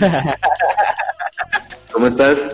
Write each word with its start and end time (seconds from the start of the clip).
¿Cómo 1.92 2.06
estás? 2.06 2.50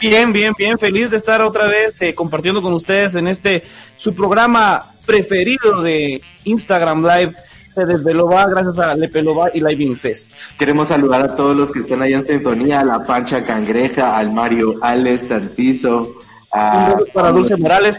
Bien, 0.00 0.32
bien, 0.32 0.52
bien. 0.56 0.78
Feliz 0.78 1.10
de 1.10 1.16
estar 1.16 1.40
otra 1.40 1.66
vez 1.66 2.00
eh, 2.02 2.14
compartiendo 2.14 2.60
con 2.60 2.74
ustedes 2.74 3.14
en 3.14 3.28
este 3.28 3.64
su 3.96 4.14
programa 4.14 4.84
preferido 5.06 5.82
de 5.82 6.20
Instagram 6.44 7.02
Live. 7.02 7.34
Se 7.74 7.84
desveló 7.84 8.26
va 8.26 8.46
gracias 8.46 8.78
a 8.78 8.94
Lepelova 8.94 9.50
y 9.52 9.60
Live 9.60 9.96
Fest. 9.96 10.32
Queremos 10.58 10.88
saludar 10.88 11.22
a 11.22 11.36
todos 11.36 11.56
los 11.56 11.72
que 11.72 11.80
están 11.80 12.00
ahí 12.02 12.14
en 12.14 12.26
sintonía, 12.26 12.80
a 12.80 12.84
la 12.84 13.04
Pancha 13.04 13.44
Cangreja, 13.44 14.16
al 14.16 14.32
Mario 14.32 14.76
Alex 14.80 15.28
Santizo, 15.28 16.20
a, 16.52 16.96
para 17.12 17.32
Dulce 17.32 17.56
Morales, 17.56 17.98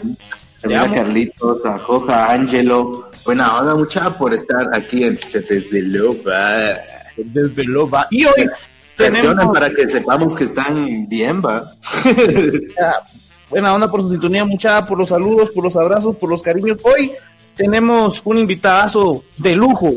a 0.64 0.92
Carlitos, 0.92 1.64
a 1.64 1.78
Joja, 1.78 2.32
Angelo. 2.32 3.10
Buena 3.24 3.58
onda, 3.58 3.74
mucha 3.74 4.10
por 4.10 4.34
estar 4.34 4.68
aquí 4.72 5.04
en 5.04 5.16
Se 5.18 5.40
desveló 5.40 6.16
va. 6.24 6.74
Se 7.14 7.22
desveló 7.24 7.88
va. 7.88 8.08
Y 8.10 8.24
hoy 8.24 8.48
Tenemos... 8.98 9.46
para 9.52 9.70
que 9.70 9.88
sepamos 9.88 10.34
que 10.34 10.44
están 10.44 11.08
bien, 11.08 11.40
va. 11.40 11.62
Buena 13.48 13.72
onda 13.72 13.90
por 13.90 14.02
su 14.02 14.10
sintonía, 14.10 14.44
mucha, 14.44 14.84
por 14.84 14.98
los 14.98 15.08
saludos, 15.08 15.50
por 15.52 15.64
los 15.64 15.76
abrazos, 15.76 16.16
por 16.16 16.28
los 16.28 16.42
cariños. 16.42 16.78
Hoy 16.82 17.12
tenemos 17.54 18.20
un 18.24 18.38
invitadazo 18.38 19.24
de 19.38 19.54
lujo, 19.54 19.90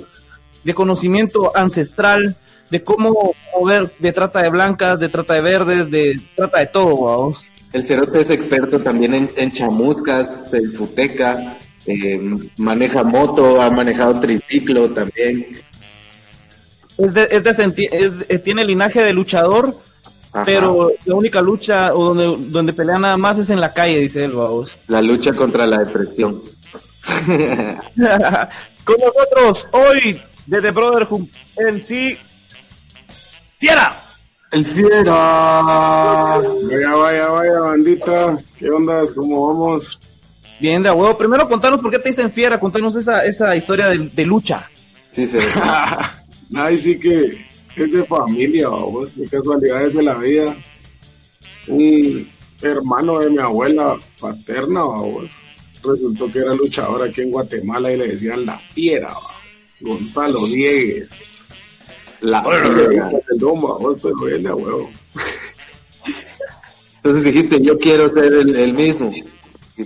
de 0.63 0.73
conocimiento 0.73 1.51
ancestral, 1.55 2.37
de 2.69 2.83
cómo 2.83 3.33
mover 3.59 3.91
de 3.97 4.13
trata 4.13 4.43
de 4.43 4.49
blancas, 4.49 4.99
de 4.99 5.09
trata 5.09 5.33
de 5.33 5.41
verdes, 5.41 5.91
de 5.91 6.21
trata 6.35 6.59
de 6.59 6.67
todo, 6.67 7.05
vamos. 7.05 7.43
El 7.73 7.83
Cerote 7.83 8.21
es 8.21 8.29
experto 8.29 8.81
también 8.81 9.15
en, 9.15 9.29
en 9.35 9.51
chamuscas, 9.51 10.53
en 10.53 10.71
futeca, 10.73 11.57
eh, 11.87 12.21
maneja 12.57 13.03
moto, 13.03 13.61
ha 13.61 13.69
manejado 13.71 14.19
triciclo 14.19 14.91
también. 14.91 15.47
Es 17.01 17.13
de, 17.15 17.27
es 17.31 17.43
de 17.43 17.89
es, 17.91 18.13
eh, 18.29 18.37
tiene 18.37 18.63
linaje 18.63 19.01
de 19.01 19.11
luchador, 19.11 19.75
Ajá. 20.31 20.45
pero 20.45 20.91
la 21.05 21.15
única 21.15 21.41
lucha 21.41 21.95
o 21.95 22.13
donde, 22.13 22.51
donde 22.51 22.73
pelea 22.73 22.99
nada 22.99 23.17
más 23.17 23.39
es 23.39 23.49
en 23.49 23.59
la 23.59 23.73
calle, 23.73 23.97
dice 23.99 24.25
él, 24.25 24.33
vamos. 24.33 24.71
La 24.87 25.01
lucha 25.01 25.33
contra 25.33 25.65
la 25.65 25.79
depresión. 25.79 26.39
Con 28.83 28.95
nosotros 28.99 29.67
hoy, 29.71 30.21
desde 30.45 30.69
Brotherhood, 30.69 31.27
el 31.57 31.83
sí, 31.83 32.15
Fiera. 33.57 33.95
El 34.51 34.63
Fiera. 34.63 35.11
Vaya, 35.11 36.93
vaya, 36.93 37.27
vaya, 37.29 37.59
bandita. 37.61 38.39
¿Qué 38.59 38.69
onda? 38.69 39.01
¿Cómo 39.15 39.47
vamos? 39.47 39.99
Bien, 40.59 40.83
de 40.83 40.91
huevo. 40.91 41.17
Primero 41.17 41.49
contanos 41.49 41.81
por 41.81 41.89
qué 41.89 41.97
te 41.97 42.09
dicen 42.09 42.31
Fiera, 42.31 42.59
contanos 42.59 42.95
esa, 42.95 43.25
esa 43.25 43.55
historia 43.55 43.87
de, 43.87 43.97
de 44.13 44.25
lucha. 44.25 44.69
Sí, 45.11 45.25
sí. 45.25 45.39
Ay, 46.53 46.77
sí 46.77 46.99
que 46.99 47.37
es 47.75 47.91
de 47.91 48.05
familia, 48.05 48.69
vamos, 48.69 49.15
de 49.15 49.27
casualidades 49.27 49.93
de 49.93 50.03
la 50.03 50.17
vida. 50.17 50.55
Un 51.67 52.29
hermano 52.61 53.19
de 53.19 53.29
mi 53.29 53.37
abuela 53.39 53.97
paterna, 54.19 54.83
vamos, 54.83 55.31
resultó 55.83 56.31
que 56.31 56.39
era 56.39 56.53
luchador 56.53 57.03
aquí 57.03 57.21
en 57.21 57.31
Guatemala 57.31 57.91
y 57.91 57.97
le 57.97 58.07
decían 58.09 58.45
la 58.45 58.57
fiera, 58.57 59.09
¿va? 59.09 59.41
Gonzalo 59.79 60.45
Diegues. 60.45 61.47
La 62.21 62.43
fiera. 62.43 63.11
vamos, 63.39 63.99
pero 64.01 64.15
viene 64.15 64.49
a 64.49 64.55
huevo. 64.55 64.89
Entonces 66.97 67.23
dijiste, 67.23 67.61
yo 67.61 67.79
quiero 67.79 68.09
ser 68.09 68.25
el, 68.25 68.55
el 68.55 68.73
mismo. 68.73 69.11
Que 69.75 69.83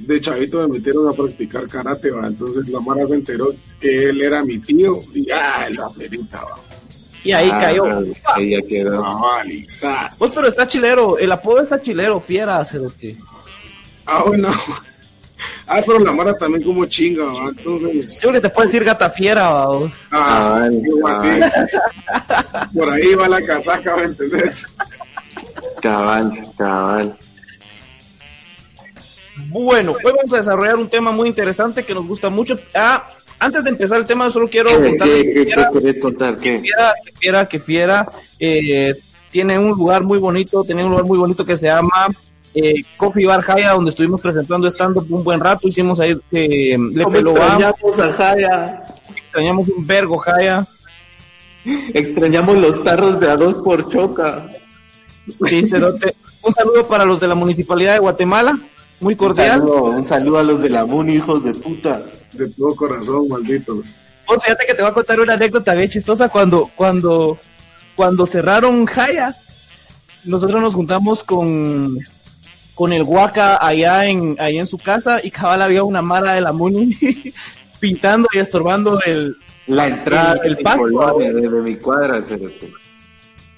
de 0.00 0.20
chavito 0.20 0.60
me 0.68 0.74
metieron 0.78 1.08
a 1.08 1.12
practicar 1.12 1.66
karate, 1.66 2.10
¿va? 2.10 2.26
entonces 2.26 2.68
la 2.68 2.80
Mara 2.80 3.06
se 3.06 3.14
enteró 3.14 3.52
que 3.80 4.10
él 4.10 4.20
era 4.20 4.44
mi 4.44 4.58
tío 4.58 5.00
y 5.14 5.30
¡ah! 5.30 5.68
la 5.70 5.88
perita, 5.90 6.42
va. 6.44 6.60
Y 7.24 7.32
ahí 7.32 7.50
Ah, 7.52 7.60
cayó. 7.60 7.84
Ahí 8.36 8.50
ya 8.50 8.62
quedó. 8.66 9.02
Ah. 9.04 10.10
Pues 10.18 10.34
pero 10.34 10.48
está 10.48 10.66
chilero, 10.66 11.18
el 11.18 11.32
apodo 11.32 11.62
está 11.62 11.80
chilero, 11.80 12.20
Fiera, 12.20 12.64
cerote. 12.64 13.16
Ah, 14.06 14.22
bueno. 14.26 14.48
Ah, 15.66 15.80
pero 15.86 15.98
la 16.00 16.12
Mara 16.12 16.34
también 16.34 16.62
como 16.64 16.84
chinga, 16.86 17.24
¿va? 17.24 17.48
entonces. 17.50 18.14
Yo 18.14 18.30
creo 18.30 18.32
que 18.34 18.48
te 18.48 18.50
puedo 18.54 18.66
decir 18.66 18.84
gata 18.84 19.08
fiera, 19.10 19.50
vamos. 19.50 19.92
Ah, 20.10 20.68
Cabal, 20.68 20.82
algo 20.84 21.08
así. 21.08 21.28
Por 22.76 22.90
ahí 22.92 23.14
va 23.14 23.28
la 23.28 23.42
casaca, 23.42 23.96
¿me 23.96 24.04
entendés? 24.04 24.66
Cabal, 25.82 26.32
cabal. 26.56 27.18
Bueno, 29.46 29.92
hoy 29.92 30.12
vamos 30.16 30.32
a 30.32 30.38
desarrollar 30.38 30.76
un 30.76 30.88
tema 30.88 31.12
muy 31.12 31.28
interesante 31.28 31.84
que 31.84 31.94
nos 31.94 32.06
gusta 32.06 32.28
mucho. 32.28 32.58
Ah, 32.74 33.06
antes 33.38 33.62
de 33.64 33.70
empezar 33.70 33.98
el 33.98 34.06
tema, 34.06 34.30
solo 34.30 34.48
quiero 34.48 34.70
¿Qué, 34.70 34.88
contarles 34.90 35.22
qué, 35.24 35.32
que 35.32 35.44
Fiera, 35.44 35.70
contar? 36.00 36.36
¿Qué? 36.36 36.58
Fiera, 36.58 36.94
que 37.04 37.12
Fiera, 37.18 37.46
que 37.46 37.60
Fiera, 37.60 38.08
eh, 38.40 38.94
tiene 39.30 39.58
un 39.58 39.70
lugar 39.70 40.02
muy 40.02 40.18
bonito, 40.18 40.64
tiene 40.64 40.84
un 40.84 40.90
lugar 40.90 41.06
muy 41.06 41.18
bonito 41.18 41.44
que 41.44 41.56
se 41.56 41.66
llama 41.66 42.08
eh, 42.54 42.74
Coffee 42.96 43.26
Bar 43.26 43.42
Jaya, 43.42 43.72
donde 43.72 43.90
estuvimos 43.90 44.20
presentando 44.20 44.66
estando 44.66 45.04
un 45.08 45.22
buen 45.22 45.38
rato, 45.40 45.68
hicimos 45.68 46.00
ahí 46.00 46.18
eh, 46.32 46.76
Le 46.76 47.02
Extrañamos 47.04 47.98
a 48.00 48.12
Jaya. 48.12 48.80
extrañamos 49.16 49.68
un 49.68 49.86
vergo 49.86 50.18
Jaya, 50.18 50.66
Extrañamos 51.92 52.56
los 52.56 52.82
tarros 52.82 53.20
de 53.20 53.30
a 53.30 53.36
dos 53.36 53.56
por 53.62 53.88
choca. 53.90 54.48
sí, 55.46 55.62
cerote. 55.68 56.14
un 56.42 56.54
saludo 56.54 56.88
para 56.88 57.04
los 57.04 57.20
de 57.20 57.28
la 57.28 57.34
Municipalidad 57.34 57.92
de 57.94 57.98
Guatemala, 57.98 58.58
muy 59.00 59.14
Un 59.14 59.18
cordial. 59.18 59.60
saludo, 59.60 59.82
un 59.84 60.04
saludo 60.04 60.38
a 60.38 60.42
los 60.42 60.60
de 60.60 60.70
la 60.70 60.84
MUNI, 60.84 61.14
hijos 61.14 61.44
de 61.44 61.52
puta. 61.54 62.02
De 62.32 62.48
todo 62.50 62.74
corazón, 62.76 63.28
malditos. 63.28 63.94
Pues 64.26 64.42
fíjate 64.42 64.66
que 64.66 64.74
te 64.74 64.82
voy 64.82 64.90
a 64.90 64.94
contar 64.94 65.18
una 65.20 65.32
anécdota 65.34 65.72
bien 65.74 65.88
chistosa 65.88 66.28
cuando, 66.28 66.70
cuando, 66.76 67.36
cuando 67.96 68.26
cerraron 68.26 68.84
Jaya, 68.84 69.34
nosotros 70.24 70.60
nos 70.60 70.74
juntamos 70.74 71.24
con, 71.24 71.98
con 72.74 72.92
el 72.92 73.02
Huaca 73.02 73.64
allá 73.66 74.04
en, 74.06 74.36
allá 74.38 74.60
en 74.60 74.66
su 74.66 74.76
casa 74.78 75.20
y 75.22 75.30
cabal 75.30 75.62
había 75.62 75.82
una 75.84 76.02
mara 76.02 76.32
de 76.34 76.42
la 76.42 76.52
Muni 76.52 76.94
pintando 77.80 78.28
y 78.32 78.38
estorbando 78.38 79.00
el, 79.06 79.36
La 79.66 79.86
entrada 79.86 80.34
El- 80.42 80.48
el 80.50 80.52
de 80.52 80.56
mi 80.58 80.64
pasto, 80.64 80.82
colonia, 80.82 81.32
de, 81.32 81.40
de 81.40 81.48
mi 81.62 81.76
cuadra, 81.76 82.20
cerote. 82.20 82.72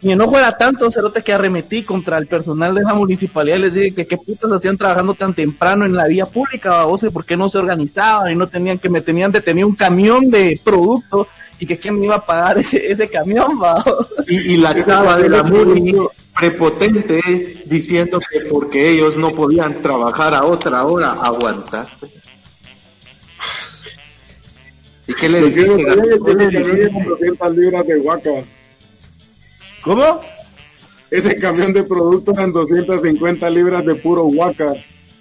Mi 0.03 0.13
enojo 0.13 0.39
era 0.39 0.57
tanto, 0.57 0.91
cerote, 0.91 1.23
que 1.23 1.33
arremetí 1.33 1.83
contra 1.83 2.17
el 2.17 2.27
personal 2.27 2.75
de 2.75 2.83
la 2.83 2.95
municipalidad 2.95 3.57
y 3.57 3.61
les 3.61 3.75
dije 3.75 3.93
que 3.93 4.07
qué 4.07 4.17
putas 4.17 4.51
hacían 4.51 4.79
trabajando 4.79 5.15
tan 5.15 5.35
temprano 5.35 5.85
en 5.85 5.95
la 5.95 6.07
vía 6.07 6.25
pública, 6.25 6.71
babos, 6.71 7.03
y 7.03 7.11
por 7.11 7.25
qué 7.25 7.37
no 7.37 7.49
se 7.49 7.59
organizaban 7.59 8.33
y 8.33 8.35
no 8.35 8.47
tenían 8.47 8.79
que 8.79 8.89
me 8.89 9.03
tenían 9.03 9.31
detenido 9.31 9.69
un 9.69 9.77
camión 9.77 10.31
de 10.31 10.59
producto 10.65 11.29
y 11.59 11.67
que 11.67 11.79
quién 11.79 11.99
me 11.99 12.07
iba 12.07 12.17
a 12.17 12.25
pagar 12.25 12.57
ese, 12.59 12.91
ese 12.91 13.09
camión, 13.09 13.59
babos. 13.59 14.09
Y, 14.27 14.55
y 14.55 14.57
la 14.57 14.75
chava 14.85 15.19
de 15.19 15.29
la 15.29 15.43
MUNI 15.43 15.95
prepotente 16.39 17.63
diciendo 17.67 18.19
que 18.19 18.41
porque 18.41 18.91
ellos 18.91 19.19
no 19.19 19.31
podían 19.33 19.83
trabajar 19.83 20.33
a 20.35 20.45
otra 20.45 20.85
hora, 20.87 21.13
aguantaste. 21.13 22.07
¿Y 25.07 25.15
qué 25.15 25.29
le 25.29 25.53
quiero 25.53 25.77
dijiste? 25.77 25.93
saber 25.93 26.19
Gabriel? 26.19 26.21
¿Qué 26.25 26.35
le 26.35 26.45
ese 26.45 26.53
camión 26.55 26.77
dijiste? 26.77 26.93
con 26.95 27.05
200 27.05 27.57
libras 27.57 27.87
de 27.87 27.99
guaca. 27.99 28.31
¿Cómo? 29.83 30.21
Ese 31.11 31.37
camión 31.37 31.73
de 31.73 31.83
productos 31.83 32.37
eran 32.37 32.53
250 32.53 33.51
libras 33.51 33.85
de 33.85 33.95
puro 33.97 34.25
guaca. 34.25 34.73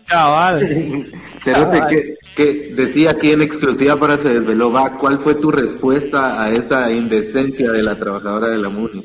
Cabal. 0.05 1.05
Cerote, 1.43 1.81
que, 1.89 2.15
que 2.35 2.73
decía 2.73 3.11
aquí 3.11 3.31
en 3.31 3.41
exclusiva 3.41 3.97
para 3.97 4.17
Se 4.17 4.29
Desveló, 4.29 4.71
va, 4.71 4.97
¿cuál 4.97 5.19
fue 5.19 5.35
tu 5.35 5.51
respuesta 5.51 6.43
a 6.43 6.51
esa 6.51 6.91
indecencia 6.91 7.71
de 7.71 7.83
la 7.83 7.95
trabajadora 7.95 8.47
de 8.49 8.57
la 8.57 8.69
MUNI? 8.69 9.03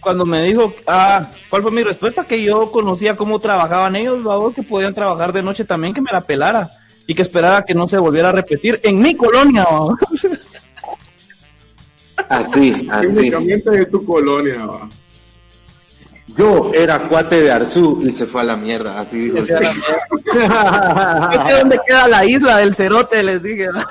Cuando 0.00 0.24
me 0.24 0.44
dijo, 0.44 0.72
ah, 0.86 1.26
¿cuál 1.50 1.62
fue 1.62 1.70
mi 1.70 1.82
respuesta? 1.82 2.24
Que 2.24 2.42
yo 2.42 2.70
conocía 2.72 3.14
cómo 3.14 3.38
trabajaban 3.38 3.96
ellos, 3.96 4.24
babos, 4.24 4.54
que 4.54 4.62
podían 4.62 4.94
trabajar 4.94 5.32
de 5.32 5.42
noche 5.42 5.64
también, 5.64 5.92
que 5.92 6.00
me 6.00 6.10
la 6.10 6.22
pelara 6.22 6.68
y 7.06 7.14
que 7.14 7.22
esperara 7.22 7.64
que 7.64 7.74
no 7.74 7.86
se 7.86 7.98
volviera 7.98 8.30
a 8.30 8.32
repetir 8.32 8.80
en 8.82 9.00
mi 9.00 9.14
colonia, 9.14 9.64
babos. 9.64 9.98
Así, 12.28 12.88
así. 12.90 13.14
Técnicamente 13.14 13.80
es 13.80 13.90
tu 13.90 14.04
colonia, 14.04 14.66
va. 14.66 14.88
Yo 16.36 16.72
era 16.74 17.08
cuate 17.08 17.42
de 17.42 17.50
Arzú 17.50 18.00
y 18.02 18.12
se 18.12 18.26
fue 18.26 18.42
a 18.42 18.44
la 18.44 18.56
mierda, 18.56 19.00
así 19.00 19.28
dijo. 19.28 19.44
sé 19.46 19.54
dónde 21.58 21.80
queda 21.86 22.08
la 22.08 22.24
isla 22.24 22.58
del 22.58 22.74
cerote, 22.74 23.22
les 23.22 23.42
dije. 23.42 23.66
¿no? 23.66 23.84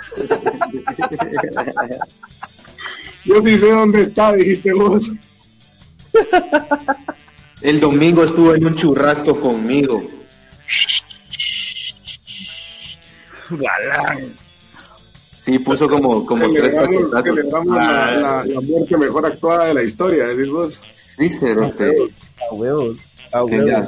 Yo 3.25 3.41
sí 3.43 3.57
sé 3.57 3.69
dónde 3.69 4.01
está, 4.01 4.33
dijiste 4.33 4.73
vos. 4.73 5.11
El 7.61 7.79
domingo 7.79 8.23
estuvo 8.23 8.55
en 8.55 8.65
un 8.65 8.75
churrasco 8.75 9.39
conmigo. 9.39 10.01
Sí, 15.41 15.57
puso 15.59 15.89
como, 15.89 16.25
como 16.25 16.51
tres 16.51 16.75
paquetazos. 16.75 17.23
celebramos 17.23 17.77
Ah, 17.77 18.11
la, 18.13 18.21
la- 18.21 18.45
la 18.45 18.61
muerte 18.61 18.97
mejor 18.97 19.25
actuada 19.25 19.65
de 19.67 19.73
la 19.73 19.83
historia, 19.83 20.27
decís 20.27 20.49
vos. 20.51 20.79
Sí, 21.17 21.29
cerote. 21.29 21.93
A 22.49 22.53
huevos, 22.53 22.97
a 23.31 23.45
Que 23.45 23.59
huevos. 23.61 23.87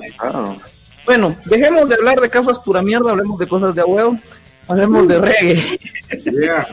Bueno, 1.06 1.36
dejemos 1.46 1.90
de 1.90 1.96
hablar 1.96 2.20
de 2.22 2.30
casos 2.30 2.60
pura 2.60 2.82
mierda, 2.82 3.12
hablemos 3.12 3.38
de 3.40 3.48
cosas 3.48 3.74
de 3.76 3.82
a 3.82 3.86
huevo. 3.86 4.18
Hablemos 4.68 5.08
de 5.08 5.20
reggae. 5.20 5.80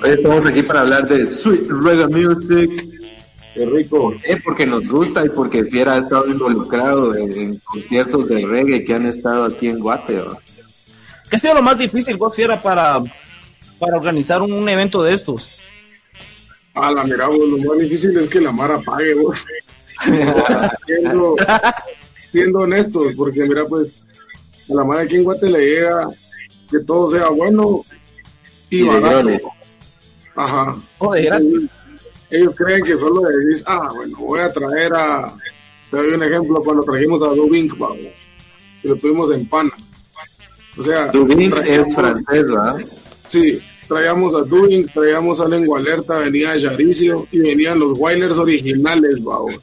Hoy 0.02 0.10
estamos 0.10 0.46
aquí 0.46 0.62
para 0.62 0.80
hablar 0.82 1.08
de 1.08 1.28
Sweet 1.28 1.66
Reggae 1.68 2.06
Music. 2.08 2.84
Qué 3.54 3.64
rico. 3.66 3.98
¿Por 4.12 4.20
qué? 4.20 4.36
Porque 4.36 4.66
nos 4.66 4.86
gusta 4.86 5.24
y 5.24 5.30
porque 5.30 5.64
Fiera 5.64 5.94
ha 5.94 5.98
estado 5.98 6.28
involucrado 6.28 7.14
en, 7.16 7.32
en 7.32 7.56
conciertos 7.64 8.28
de 8.28 8.46
reggae 8.46 8.84
que 8.84 8.94
han 8.94 9.06
estado 9.06 9.44
aquí 9.46 9.68
en 9.68 9.80
Guate. 9.80 10.22
¿Qué 11.28 11.36
ha 11.36 11.38
sido 11.38 11.54
lo 11.54 11.62
más 11.62 11.76
difícil, 11.78 12.16
vos, 12.16 12.34
Fiera, 12.36 12.60
para, 12.62 13.00
para 13.78 13.96
organizar 13.96 14.42
un, 14.42 14.52
un 14.52 14.68
evento 14.68 15.02
de 15.02 15.14
estos? 15.14 15.60
A 16.74 16.92
la 16.92 17.04
mira, 17.04 17.26
vos, 17.28 17.38
lo 17.48 17.58
más 17.58 17.78
difícil 17.78 18.16
es 18.16 18.28
que 18.28 18.40
la 18.40 18.52
Mara 18.52 18.80
pague, 18.80 19.14
vos. 19.14 19.44
siendo, 20.86 21.34
siendo 22.30 22.58
honestos, 22.60 23.14
porque 23.16 23.42
mira, 23.42 23.64
pues, 23.64 24.02
a 24.70 24.74
la 24.74 24.84
Mara 24.84 25.02
aquí 25.02 25.16
en 25.16 25.24
Guate 25.24 25.48
le 25.50 25.58
llega 25.58 26.08
que 26.70 26.78
todo 26.80 27.08
sea 27.08 27.28
bueno 27.30 27.84
y, 28.70 28.82
Y 28.82 28.82
barato. 28.84 29.50
Ajá. 30.36 30.76
Oh, 30.98 31.12
de 31.14 31.22
gratis. 31.22 31.48
Ellos, 31.48 31.70
ellos 32.30 32.54
creen 32.56 32.84
que 32.84 32.96
solo 32.98 33.22
decís, 33.22 33.64
ah, 33.66 33.90
bueno, 33.94 34.18
voy 34.18 34.40
a 34.40 34.52
traer 34.52 34.92
a. 34.94 35.34
Te 35.90 35.96
doy 35.96 36.14
un 36.14 36.22
ejemplo, 36.22 36.60
cuando 36.62 36.82
trajimos 36.84 37.22
a 37.22 37.28
Dubink, 37.28 37.76
vamos, 37.78 38.22
y 38.82 38.88
lo 38.88 38.96
tuvimos 38.96 39.32
en 39.32 39.46
Pana. 39.48 39.72
O 40.76 40.82
sea, 40.82 41.06
Dubin 41.06 41.50
traíamos- 41.50 41.88
es 41.88 41.94
francés, 41.94 42.46
¿verdad? 42.46 42.76
Sí, 43.28 43.60
traíamos 43.86 44.34
a 44.34 44.42
Dubink, 44.42 44.92
traíamos 44.92 45.40
a 45.40 45.48
Lengua 45.48 45.78
Alerta, 45.78 46.18
venía 46.18 46.56
Yaricio 46.56 47.26
y 47.30 47.38
venían 47.40 47.78
los 47.78 47.92
Wailers 47.98 48.38
originales, 48.38 49.22
vamos. 49.22 49.62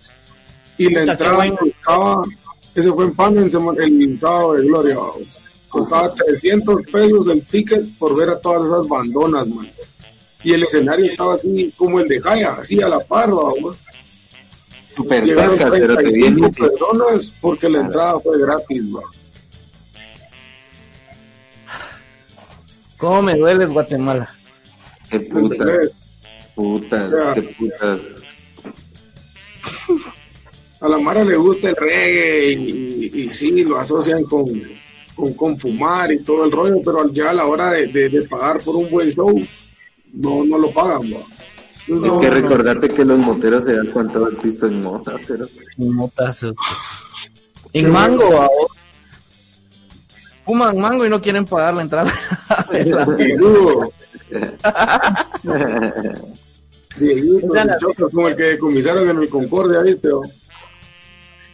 Y 0.78 0.90
la 0.94 1.02
entrada 1.02 1.38
costaba, 1.58 2.24
ese 2.76 2.92
fue 2.92 3.06
en 3.06 3.14
Pana, 3.16 3.42
en 3.42 3.50
sema- 3.50 3.74
el 3.78 4.18
sábado 4.20 4.54
de 4.54 4.68
Gloria, 4.68 4.96
vamos. 4.98 5.40
Costaba 5.70 6.14
300 6.14 6.84
pesos 6.92 7.28
el 7.28 7.42
ticket 7.46 7.98
por 7.98 8.16
ver 8.16 8.30
a 8.30 8.40
todas 8.40 8.66
esas 8.66 8.88
bandonas, 8.88 9.48
man. 9.48 9.70
Y 10.44 10.54
el 10.54 10.64
escenario 10.64 11.06
estaba 11.12 11.34
así 11.34 11.74
como 11.76 12.00
el 12.00 12.08
de 12.08 12.22
Jaya, 12.22 12.54
así 12.60 12.80
a 12.82 12.88
la 12.88 13.00
par, 13.00 13.30
vamos. 13.32 13.78
Llegaron 15.26 15.58
cerca, 15.58 15.70
pero 15.80 15.96
te 15.98 16.04
viene 16.12 16.50
35 16.50 16.70
personas 16.70 17.34
porque 17.42 17.70
la 17.70 17.80
entrada 17.82 18.20
fue 18.20 18.40
gratis, 18.40 18.92
vamos. 18.92 19.15
¿Cómo 22.98 23.22
me 23.22 23.38
dueles, 23.38 23.72
Guatemala? 23.72 24.30
Qué 25.10 25.20
¿Me 25.20 25.26
putas, 25.26 25.92
putas, 26.56 27.12
Ya. 27.12 27.34
qué 27.34 27.42
putas. 27.42 28.02
a 30.82 30.90
la 30.90 30.98
Mara 30.98 31.24
le 31.24 31.36
gusta 31.36 31.70
el 31.70 31.76
reggae 31.76 32.52
y, 32.54 33.12
y, 33.14 33.22
y 33.24 33.30
sí, 33.32 33.64
lo 33.64 33.80
asocian 33.80 34.24
con, 34.24 34.46
con, 35.16 35.34
con 35.34 35.58
fumar 35.60 36.12
y 36.12 36.20
todo 36.20 36.46
el 36.46 36.52
rollo, 36.52 36.82
pero 36.84 37.12
ya 37.12 37.32
a 37.32 37.34
la 37.34 37.46
hora 37.46 37.72
de, 37.72 37.88
de, 37.88 38.10
de 38.10 38.22
pagar 38.24 38.60
por 38.60 38.76
un 38.76 38.90
buen 38.90 39.10
show, 39.12 39.34
no, 40.14 40.46
no 40.46 40.58
lo 40.58 40.72
pagan. 40.72 41.04
Es 41.88 42.14
que 42.20 42.30
recordarte 42.32 42.90
que 42.90 43.06
los 43.06 43.20
moteros 43.20 43.64
se 43.64 43.76
dan 43.76 43.86
cuenta 43.88 44.20
del 44.20 44.36
pisto 44.38 44.66
en 44.68 44.82
mota, 44.82 45.16
pero 45.28 45.46
En 45.78 45.96
motazo. 45.96 46.54
En 47.74 47.92
mango, 47.92 48.24
ahora. 48.24 48.48
Fuman 50.46 50.78
mango 50.78 51.06
y 51.06 51.10
no 51.10 51.22
quieren 51.22 51.46
pagar 51.46 51.74
la 51.74 51.82
entrada. 51.82 52.14
Dieguito, 56.98 57.50
como 58.12 58.28
el 58.28 58.36
que 58.36 58.44
decomisaron 58.44 59.10
en 59.10 59.18
el 59.18 59.30
Concordia, 59.30 59.80
¿viste? 59.82 60.10
va? 60.10 60.22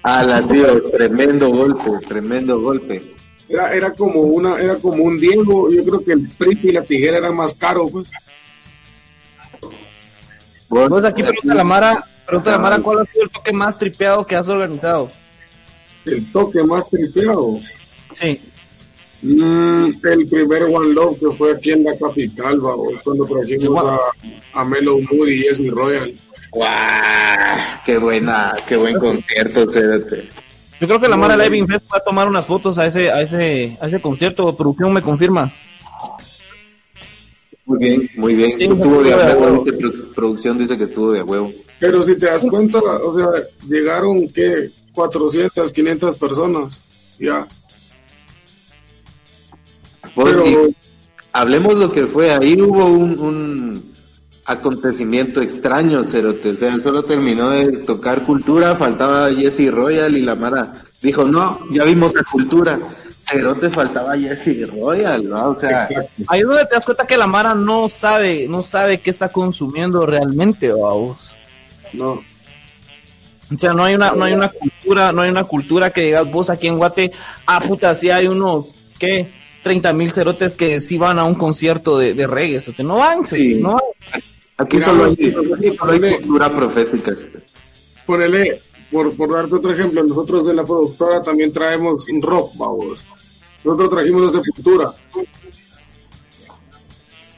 Ah, 0.03 0.23
las 0.23 0.47
tío, 0.47 0.81
tremendo 0.91 1.49
golpe, 1.49 1.89
tremendo 2.07 2.59
golpe. 2.59 3.11
Era, 3.47 3.73
era 3.73 3.91
como 3.91 4.21
una, 4.21 4.59
era 4.59 4.75
como 4.75 5.03
un 5.03 5.19
Diego, 5.19 5.69
yo 5.71 5.83
creo 5.83 6.03
que 6.03 6.13
el 6.13 6.27
prito 6.29 6.67
y 6.67 6.71
la 6.71 6.83
tijera 6.83 7.17
era 7.17 7.31
más 7.31 7.53
caro, 7.53 7.87
pues. 7.87 8.11
Vos, 10.69 10.89
Pues 10.89 11.05
aquí 11.05 11.21
pregunta 11.21 11.53
la 11.53 11.63
Mara, 11.63 12.03
pregunta 12.25 12.51
la. 12.51 12.57
Mara 12.57 12.79
cuál 12.79 13.01
ha 13.01 13.05
sido 13.05 13.23
el 13.25 13.29
toque 13.29 13.51
más 13.51 13.77
tripeado 13.77 14.25
que 14.25 14.35
has 14.35 14.47
organizado. 14.47 15.09
El 16.05 16.31
toque 16.31 16.63
más 16.63 16.89
tripeado. 16.89 17.59
Sí. 18.13 18.39
Mm, 19.23 19.91
el 20.03 20.27
primer 20.27 20.63
One 20.63 20.93
Love 20.93 21.19
que 21.19 21.31
fue 21.37 21.53
aquí 21.53 21.71
en 21.71 21.83
la 21.83 21.95
capital, 21.97 22.59
babos, 22.59 22.93
cuando 23.03 23.25
trajimos 23.25 23.85
a, 23.85 23.99
a 24.53 24.65
Melo 24.65 24.97
Moody 25.11 25.43
y 25.43 25.47
Esmi 25.47 25.69
Royal. 25.69 26.11
¡Guau! 26.51 26.69
¡Qué 27.85 27.97
buena, 27.97 28.55
qué 28.67 28.77
buen 28.77 28.97
concierto. 28.97 29.65
Yo 29.71 30.87
creo 30.87 30.99
que 30.99 31.07
la 31.07 31.15
Mara. 31.15 31.37
Living 31.37 31.67
Fest 31.67 31.85
va 31.93 31.97
a 31.97 32.03
tomar 32.03 32.27
unas 32.27 32.45
fotos 32.45 32.77
a 32.79 32.87
ese, 32.87 33.11
a 33.11 33.21
ese, 33.21 33.77
a 33.79 33.87
ese 33.87 34.01
concierto. 34.01 34.55
Producción 34.57 34.91
me 34.91 35.01
confirma. 35.01 35.53
Muy 37.65 37.77
bien, 37.77 38.09
muy 38.15 38.35
bien. 38.35 38.57
Sí, 38.57 38.63
estuvo 38.65 39.03
de 39.03 39.13
a 39.13 39.37
huevo, 39.37 39.65
producción 40.15 40.57
dice 40.57 40.77
que 40.77 40.83
estuvo 40.85 41.11
de 41.11 41.19
a 41.19 41.23
huevo. 41.23 41.51
Pero 41.79 42.01
si 42.01 42.17
te 42.17 42.25
das 42.25 42.45
cuenta, 42.47 42.79
o 42.79 43.15
sea, 43.15 43.27
llegaron, 43.67 44.27
¿qué? 44.27 44.69
400, 44.93 45.71
500 45.71 46.17
personas. 46.17 46.81
Ya. 47.19 47.47
Pero, 50.15 50.47
y 50.47 50.75
hablemos 51.33 51.75
lo 51.75 51.91
que 51.91 52.05
fue, 52.07 52.31
ahí 52.31 52.61
hubo 52.61 52.85
un, 52.85 53.19
un 53.19 53.91
acontecimiento 54.45 55.41
extraño, 55.41 56.03
Cerote, 56.03 56.49
o 56.51 56.55
sea, 56.55 56.77
solo 56.79 57.03
terminó 57.03 57.49
de 57.49 57.77
tocar 57.77 58.23
cultura, 58.23 58.75
faltaba 58.75 59.31
Jesse 59.31 59.71
Royal 59.71 60.17
y 60.17 60.21
la 60.21 60.35
Mara 60.35 60.83
dijo, 61.01 61.23
no, 61.23 61.59
ya 61.69 61.83
vimos 61.83 62.13
la 62.13 62.23
cultura, 62.23 62.79
Cerote 63.17 63.69
faltaba 63.69 64.17
Jesse 64.17 64.67
Royal, 64.69 65.27
¿no? 65.27 65.49
O 65.49 65.55
sea, 65.55 65.83
exacto. 65.83 66.23
Ahí 66.27 66.41
es 66.41 66.47
donde 66.47 66.65
te 66.65 66.75
das 66.75 66.85
cuenta 66.85 67.07
que 67.07 67.17
la 67.17 67.27
Mara 67.27 67.53
no 67.53 67.87
sabe, 67.87 68.47
no 68.47 68.63
sabe 68.63 68.99
qué 68.99 69.11
está 69.11 69.29
consumiendo 69.29 70.05
realmente, 70.05 70.71
vamos. 70.71 71.33
No. 71.93 72.21
O 73.53 73.57
sea, 73.57 73.73
no 73.73 73.83
hay 73.83 73.95
una, 73.95 74.11
no 74.11 74.23
hay 74.23 74.33
una 74.33 74.49
cultura, 74.49 75.11
no 75.11 75.21
hay 75.21 75.29
una 75.29 75.43
cultura 75.43 75.91
que 75.91 76.01
digas 76.01 76.31
vos 76.31 76.49
aquí 76.49 76.67
en 76.67 76.77
Guate, 76.77 77.11
ah 77.45 77.59
puta, 77.59 77.93
sí 77.95 78.09
hay 78.09 78.27
unos, 78.27 78.67
¿qué? 78.97 79.27
30 79.63 79.93
mil 79.93 80.11
cerotes 80.11 80.55
que 80.55 80.79
sí 80.81 80.97
van 80.97 81.19
a 81.19 81.23
un 81.25 81.35
concierto 81.35 81.97
de, 81.97 82.13
de 82.13 82.27
reggae, 82.27 82.57
o 82.57 82.61
sea, 82.61 82.73
no 82.85 82.95
van, 82.95 83.25
Sí. 83.25 83.55
no 83.55 83.73
van. 83.73 83.81
aquí 84.57 84.77
Mira, 84.77 84.87
solo 84.87 85.03
hay, 85.05 85.09
sí, 85.11 85.33
aquí 85.57 85.77
solo 85.77 85.91
hay 85.91 85.99
cultura 86.15 86.55
profética. 86.55 87.13
Ponele, 88.05 88.61
por, 88.89 89.15
por 89.15 89.31
darte 89.33 89.55
otro 89.55 89.71
ejemplo, 89.73 90.03
nosotros 90.03 90.47
de 90.47 90.53
la 90.53 90.65
productora 90.65 91.21
también 91.23 91.51
traemos 91.51 92.05
rock, 92.21 92.53
vamos. 92.57 93.05
Nosotros 93.63 93.89
trajimos 93.91 94.33
a 94.35 94.37
Sepultura. 94.39 94.91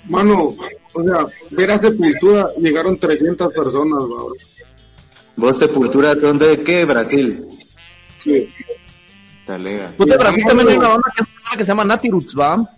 Mano, 0.06 0.56
o 0.94 1.04
sea, 1.04 1.26
ver 1.52 1.72
a 1.72 1.78
Sepultura 1.78 2.50
llegaron 2.58 2.98
300 2.98 3.54
personas, 3.54 4.00
vamos. 4.00 4.34
¿Vos 5.36 5.58
Sepultura 5.58 6.16
son 6.20 6.38
de 6.38 6.62
qué? 6.62 6.86
Brasil. 6.86 7.46
Sí. 8.18 8.48
Talega. 9.46 9.92
Puta, 9.98 10.18
pero 10.18 10.30
aquí 10.30 10.38
Mira, 10.38 10.48
también 10.50 10.70
hay 10.70 10.78
una 10.78 10.88
banda 10.90 11.14
que, 11.16 11.22
es- 11.24 11.30
que 11.58 11.64
se 11.66 11.68
llama 11.70 11.84
Nati 11.86 12.10
Roots, 12.10 12.36
¿va? 12.40 12.54
¿Has 12.54 12.70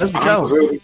Ah, 0.00 0.04
escuchado? 0.04 0.42
pues, 0.42 0.52
eh, 0.72 0.80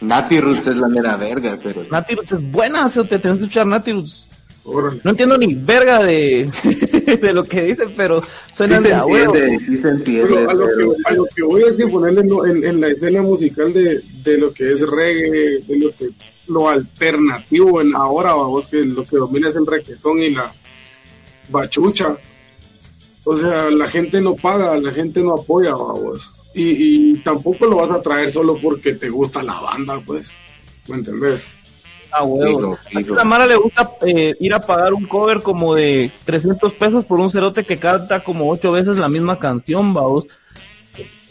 Nati 0.00 0.40
Roots 0.40 0.66
es 0.66 0.76
la 0.76 0.88
mera 0.88 1.16
verga, 1.16 1.56
pero... 1.62 1.84
Nati 1.90 2.14
Roots 2.14 2.32
es 2.32 2.50
buena, 2.52 2.86
o 2.86 2.88
sea, 2.88 3.04
te 3.04 3.18
tienes 3.18 3.38
que 3.38 3.44
escuchar 3.44 3.66
Nati 3.66 3.92
Roots. 3.92 4.26
órale. 4.64 5.00
No 5.04 5.10
entiendo 5.12 5.38
ni 5.38 5.54
verga 5.54 6.02
de, 6.02 6.50
de 7.22 7.32
lo 7.32 7.44
que 7.44 7.62
dicen, 7.62 7.92
pero 7.96 8.20
Sí 8.22 8.28
suenan 8.54 8.82
se 8.82 8.88
de 8.88 8.94
a 8.94 9.04
huevo. 9.06 9.34
entiende, 9.34 9.64
sí 9.64 9.76
se 9.78 9.88
entiende. 9.90 10.28
Pero 10.28 10.50
a 10.50 10.54
lo, 10.54 10.66
pero- 10.66 10.76
que, 10.92 10.96
a 11.04 11.12
lo 11.12 11.24
que 11.34 11.42
voy 11.42 11.62
es 11.62 11.76
que 11.76 11.86
ponerle 11.86 12.20
en, 12.22 12.28
en- 12.56 12.64
en 12.64 12.80
la 12.80 12.88
escena 12.88 13.22
musical 13.22 13.72
de, 13.72 14.00
de 14.24 14.38
lo 14.38 14.52
que 14.52 14.72
es 14.72 14.80
reggae, 14.80 15.60
de 15.66 15.78
lo 15.78 15.90
que 15.96 16.10
lo 16.48 16.68
alternativo 16.68 17.80
en 17.80 17.94
ahora, 17.94 18.34
vamos, 18.34 18.68
que 18.68 18.84
lo 18.84 19.04
que 19.06 19.16
domina 19.16 19.48
es 19.48 19.54
el 19.54 19.66
reggaetón 19.66 20.18
y 20.20 20.30
la 20.30 20.52
bachucha. 21.48 22.16
O 23.24 23.36
sea, 23.36 23.70
la 23.70 23.88
gente 23.88 24.20
no 24.20 24.34
paga, 24.36 24.76
la 24.78 24.92
gente 24.92 25.20
no 25.22 25.34
apoya, 25.34 25.74
vamos. 25.74 26.32
Y, 26.54 27.12
y 27.12 27.14
tampoco 27.18 27.66
lo 27.66 27.76
vas 27.76 27.90
a 27.90 28.02
traer 28.02 28.30
solo 28.30 28.58
porque 28.62 28.94
te 28.94 29.08
gusta 29.08 29.42
la 29.42 29.58
banda, 29.60 30.00
pues. 30.04 30.32
¿Me 30.88 30.96
entendés? 30.96 31.48
A 32.12 32.22
huevo. 32.22 32.78
A 32.94 33.00
la 33.00 33.24
Mara 33.24 33.46
le 33.46 33.56
gusta 33.56 33.90
eh, 34.06 34.34
ir 34.38 34.54
a 34.54 34.60
pagar 34.60 34.94
un 34.94 35.06
cover 35.06 35.40
como 35.42 35.74
de 35.74 36.10
300 36.24 36.72
pesos 36.74 37.04
por 37.06 37.18
un 37.18 37.30
cerote 37.30 37.64
que 37.64 37.78
canta 37.78 38.22
como 38.22 38.50
ocho 38.50 38.70
veces 38.70 38.96
la 38.98 39.08
misma 39.08 39.38
canción, 39.38 39.92
vamos. 39.92 40.26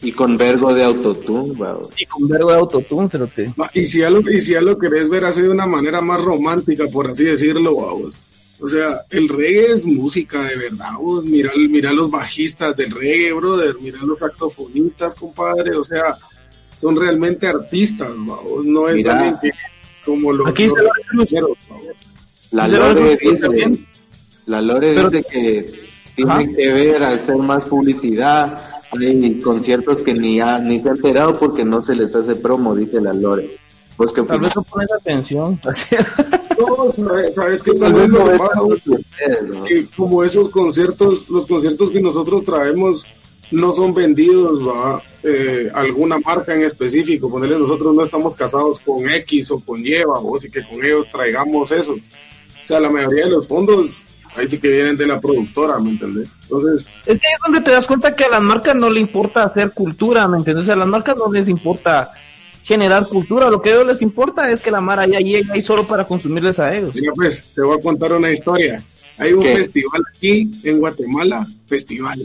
Y 0.01 0.11
con 0.11 0.35
vergo 0.35 0.73
de 0.73 0.83
autotune, 0.83 1.53
wow. 1.53 1.89
Y 1.97 2.05
con 2.05 2.27
vergo 2.27 2.51
de 2.51 2.57
autotune, 2.57 3.07
cerote. 3.07 3.53
Ah, 3.57 3.69
Y 3.73 3.85
si 3.85 3.99
ya 3.99 4.09
lo, 4.09 4.19
y 4.19 4.41
si 4.41 4.51
ya 4.51 4.61
lo 4.61 4.77
querés 4.77 5.09
ver 5.09 5.23
así 5.23 5.41
de 5.41 5.49
una 5.49 5.65
manera 5.65 6.01
más 6.01 6.21
romántica, 6.21 6.85
por 6.91 7.07
así 7.07 7.23
decirlo, 7.23 7.75
vamos. 7.77 8.13
O 8.63 8.67
sea, 8.67 9.01
el 9.09 9.27
reggae 9.27 9.73
es 9.73 9.85
música 9.85 10.41
de 10.43 10.55
verdad, 10.55 10.93
vos. 10.97 11.25
Mira, 11.25 11.51
mira 11.69 11.91
los 11.91 12.09
bajistas 12.09 12.77
del 12.77 12.91
reggae, 12.91 13.33
brother. 13.33 13.75
Mira 13.81 13.99
los 14.03 14.19
saxofonistas, 14.19 15.15
compadre. 15.15 15.75
O 15.75 15.83
sea, 15.83 16.15
son 16.77 16.95
realmente 16.95 17.45
artistas, 17.45 18.09
vamos. 18.15 18.63
No 18.63 18.87
es 18.87 19.05
alguien 19.05 19.35
que, 19.41 19.51
como 20.05 20.31
los, 20.31 20.47
Aquí 20.47 20.67
vamos. 20.67 21.27
La 22.51 22.69
Lore 22.69 23.17
dice, 23.17 23.47
la 24.45 24.61
Lore 24.61 24.93
Pero- 24.93 25.09
dice 25.09 25.25
que 25.29 25.73
tiene 26.15 26.31
Ajá. 26.31 26.43
que 26.55 26.73
ver 26.73 27.03
hacer 27.03 27.35
más 27.35 27.65
publicidad 27.65 28.61
hay 28.97 29.39
conciertos 29.41 30.01
que 30.03 30.13
ni, 30.13 30.39
ha, 30.39 30.59
ni 30.59 30.79
se 30.79 30.87
han 30.87 30.95
enterado 30.95 31.37
porque 31.37 31.65
no 31.65 31.81
se 31.81 31.95
les 31.95 32.15
hace 32.15 32.35
promo, 32.37 32.75
dice 32.75 33.01
la 33.01 33.11
Lore. 33.11 33.57
¿Vos 33.97 34.13
qué 34.13 34.21
Tal 34.23 34.39
vez 34.39 34.55
no 34.55 34.63
pones 34.63 34.91
atención. 34.91 35.59
No, 36.59 36.89
sabes, 36.91 37.33
sabes 37.35 37.63
que 37.63 37.73
Tal 37.73 37.93
vez 37.93 38.09
lo 38.09 38.73
es 38.73 38.81
que 39.67 39.85
como 39.95 40.23
esos 40.23 40.49
conciertos, 40.49 41.29
los 41.29 41.47
conciertos 41.47 41.91
que 41.91 42.01
nosotros 42.01 42.43
traemos 42.43 43.05
no 43.51 43.73
son 43.73 43.93
vendidos 43.93 44.61
a 44.63 45.01
alguna 45.79 46.17
marca 46.19 46.55
en 46.55 46.63
específico. 46.63 47.29
Ponerle 47.29 47.59
nosotros 47.59 47.93
no 47.93 48.03
estamos 48.03 48.35
casados 48.35 48.79
con 48.79 49.09
X 49.09 49.51
o 49.51 49.59
con 49.59 49.85
Y, 49.85 50.03
o 50.03 50.35
así 50.35 50.49
que 50.49 50.67
con 50.67 50.83
ellos 50.83 51.07
traigamos 51.11 51.71
eso. 51.71 51.93
O 51.93 52.67
sea, 52.67 52.79
la 52.79 52.89
mayoría 52.89 53.25
de 53.25 53.31
los 53.31 53.47
fondos 53.47 54.03
ahí 54.35 54.49
sí 54.49 54.57
que 54.57 54.69
vienen 54.69 54.97
de 54.97 55.05
la 55.05 55.21
productora, 55.21 55.77
¿me 55.77 55.91
entendés? 55.91 56.27
Entonces, 56.43 56.87
Es 57.05 57.19
que 57.19 57.27
ahí 57.27 57.33
es 57.33 57.39
donde 57.45 57.61
te 57.61 57.69
das 57.69 57.85
cuenta 57.85 58.15
que 58.15 58.23
a 58.23 58.29
las 58.29 58.41
marcas 58.41 58.75
no 58.75 58.89
le 58.89 58.99
importa 58.99 59.43
hacer 59.43 59.71
cultura, 59.71 60.27
¿me 60.27 60.37
entiendes? 60.37 60.63
O 60.63 60.65
sea, 60.65 60.73
a 60.73 60.77
las 60.77 60.87
marcas 60.87 61.15
no 61.17 61.31
les 61.31 61.47
importa 61.49 62.09
generar 62.63 63.05
cultura, 63.07 63.49
lo 63.49 63.61
que 63.61 63.69
a 63.69 63.73
ellos 63.73 63.87
les 63.87 64.01
importa 64.01 64.49
es 64.49 64.61
que 64.61 64.71
la 64.71 64.81
Mara 64.81 65.05
ya 65.05 65.19
llegue 65.19 65.51
ahí 65.51 65.61
solo 65.61 65.85
para 65.85 66.05
consumirles 66.05 66.59
a 66.59 66.75
ellos. 66.75 66.95
mira 66.95 67.11
pues, 67.13 67.43
te 67.53 67.61
voy 67.61 67.77
a 67.77 67.81
contar 67.81 68.13
una 68.13 68.31
historia. 68.31 68.83
Hay 69.17 69.33
un 69.33 69.43
¿Qué? 69.43 69.57
festival 69.57 70.01
aquí 70.15 70.51
en 70.63 70.79
Guatemala, 70.79 71.45
festival, 71.67 72.19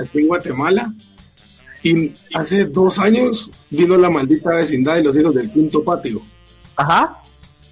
aquí 0.00 0.20
en 0.20 0.26
Guatemala, 0.28 0.94
y 1.82 2.12
hace 2.34 2.64
dos 2.64 2.98
años 2.98 3.50
vino 3.70 3.96
la 3.98 4.08
maldita 4.08 4.54
vecindad 4.54 4.94
de 4.94 5.04
los 5.04 5.16
hijos 5.18 5.34
del 5.34 5.50
quinto 5.50 5.84
patio. 5.84 6.22
Ajá. 6.76 7.20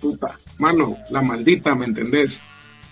Puta, 0.00 0.38
mano, 0.58 0.96
la 1.10 1.22
maldita, 1.22 1.74
¿me 1.74 1.86
entendés? 1.86 2.40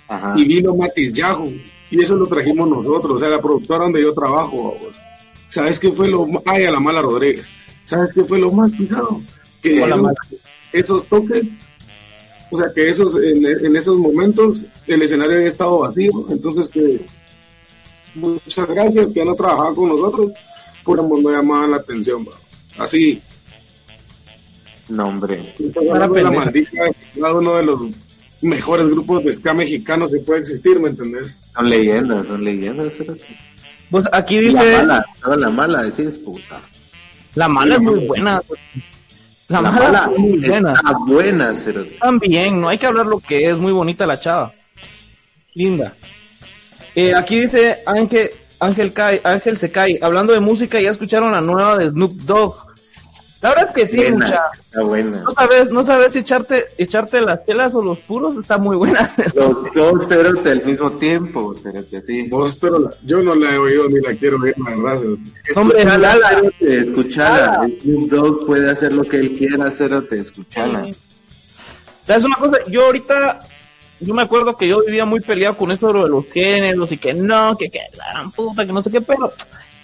Ajá. 0.07 0.35
y 0.37 0.45
vino 0.45 0.75
Matis 0.77 1.15
Yajo 1.15 1.47
y 1.91 2.03
eso 2.03 2.15
lo 2.17 2.27
trajimos 2.27 2.69
nosotros, 2.69 3.17
o 3.17 3.19
sea, 3.19 3.29
la 3.29 3.41
productora 3.41 3.85
donde 3.85 4.03
yo 4.03 4.13
trabajo. 4.13 4.75
¿Sabes 5.49 5.79
qué 5.79 5.93
fue 5.93 6.09
lo? 6.09 6.27
Ay, 6.45 6.65
a 6.65 6.71
la 6.71 6.81
mala 6.81 7.01
Rodríguez. 7.01 7.51
¿Sabes 7.85 8.12
qué 8.14 8.25
fue 8.25 8.38
lo 8.38 8.50
más 8.50 8.73
pisado? 8.73 9.21
Que 9.62 9.85
esos 10.73 11.07
toques, 11.07 11.45
o 12.50 12.57
sea, 12.57 12.67
que 12.75 12.88
esos 12.88 13.17
en, 13.17 13.45
en 13.47 13.76
esos 13.76 13.99
momentos 13.99 14.62
el 14.87 15.03
escenario 15.03 15.37
había 15.37 15.49
estado 15.49 15.81
vacío, 15.81 16.26
entonces 16.31 16.69
que 16.69 17.00
muchas 18.14 18.69
gracias 18.69 19.12
que 19.12 19.25
no 19.25 19.35
trabajaban 19.35 19.75
con 19.75 19.88
nosotros, 19.88 20.33
por 20.83 21.03
no 21.03 21.31
llamaban 21.31 21.71
la 21.71 21.79
atención, 21.79 22.25
bro. 22.25 22.35
Así, 22.79 23.23
No, 24.88 25.09
hombre. 25.09 25.55
La 25.75 26.31
maldita 26.31 26.91
uno 27.17 27.55
de 27.57 27.64
los 27.64 27.83
mejores 28.43 28.87
grupos 28.88 29.25
de 29.25 29.33
ska 29.33 29.55
mexicanos 29.55 30.11
que 30.11 30.19
puede 30.19 30.41
existir, 30.41 30.79
¿me 30.79 30.88
entendés? 30.88 31.38
Son 31.55 31.69
leyendas, 31.69 32.26
son 32.26 32.45
leyendas. 32.45 32.93
Pues 33.91 34.05
aquí 34.12 34.37
Y 34.37 34.53
La 34.53 34.62
dice, 34.62 34.76
mala, 34.79 35.07
toda 35.23 35.37
la 35.37 35.50
mala, 35.50 35.83
decís 35.83 36.19
puta. 36.19 36.61
La 37.35 37.49
mala 37.49 37.75
es 37.75 37.81
muy 37.81 38.07
buena. 38.07 38.43
La, 39.49 39.61
mala, 39.61 40.11
es 40.12 40.19
muy 40.19 40.38
buena. 40.38 40.73
está 40.73 40.93
buena. 41.07 41.53
También, 42.00 42.61
no 42.61 42.69
hay 42.69 42.79
que 42.79 42.87
hablar 42.87 43.07
lo 43.07 43.21
que 43.21 43.50
es, 43.50 43.59
muy 43.59 43.73
bonita 43.73 44.07
la 44.07 44.19
chava. 44.19 44.53
Linda. 45.55 45.93
Eh, 46.95 47.14
aquí 47.14 47.41
dice 47.41 47.83
Ángel, 47.87 48.31
Ángel, 48.61 48.93
Kai, 48.93 49.21
Ángel 49.23 49.57
se 49.59 49.71
cae. 49.71 49.99
Hablando 50.00 50.33
de 50.33 50.41
música, 50.41 50.81
ya 50.81 50.91
escucharon 50.91 51.33
la 51.33 51.41
nueva 51.41 51.76
de 51.79 51.91
Snoop 51.91 52.12
Dogg. 52.12 52.74
La 53.45 53.51
verdad 53.51 53.67
es 53.69 53.75
que 53.75 53.87
sí, 53.87 53.97
Buena, 53.99 54.25
mucha. 54.25 54.43
Está 54.59 54.83
buena. 54.83 55.21
No 55.23 55.31
sabes, 55.33 55.71
no 55.71 55.85
sabes 55.85 56.13
si 56.15 56.21
echarte, 56.21 56.65
echarte 56.79 57.21
las 57.21 57.45
telas 57.45 57.75
o 57.75 57.83
los 57.83 57.99
puros, 57.99 58.37
está 58.39 58.57
muy 58.57 58.75
buena. 58.75 59.07
Los 59.35 59.73
dos 59.75 60.09
cerote 60.09 60.51
al 60.51 60.65
mismo 60.65 60.93
tiempo, 60.93 61.55
cerote, 61.63 61.99
así. 61.99 62.23
Vos, 62.31 62.57
pero 62.59 62.79
la- 62.79 62.91
yo 63.03 63.23
no 63.23 63.35
la 63.35 63.55
he 63.55 63.59
oído 63.59 63.87
ni 63.91 64.01
la 64.01 64.15
quiero 64.15 64.39
oír, 64.43 64.55
la 64.67 64.75
verdad. 64.75 65.03
Hombre, 65.57 65.79
Escuchala, 65.83 66.19
cerote, 66.31 66.79
escuchala. 66.79 67.47
Lala. 67.59 67.69
Snoop 67.83 68.11
Dogg 68.11 68.47
puede 68.47 68.71
hacer 68.71 68.93
lo 68.93 69.03
que 69.05 69.17
él 69.19 69.35
quiera, 69.37 69.71
cerote, 69.71 70.19
escuchala. 70.21 70.89
¿Sabes 72.03 72.25
una 72.25 72.37
cosa? 72.37 72.57
Yo 72.71 72.87
ahorita, 72.87 73.41
yo 74.01 74.15
me 74.15 74.23
acuerdo 74.23 74.57
que 74.57 74.69
yo 74.69 74.81
vivía 74.87 75.05
muy 75.05 75.21
peleado 75.21 75.57
con 75.59 75.71
esto 75.71 75.89
de 75.89 75.93
lo 75.93 76.03
de 76.05 76.09
los 76.09 76.27
géneros 76.31 76.93
y 76.93 76.97
que 76.97 77.13
no, 77.13 77.59
que 77.59 77.69
que 77.69 77.81
la 77.99 78.11
gran 78.11 78.31
puta, 78.31 78.65
que 78.65 78.73
no 78.73 78.81
sé 78.81 78.91
qué, 78.91 79.03
pero 79.03 79.31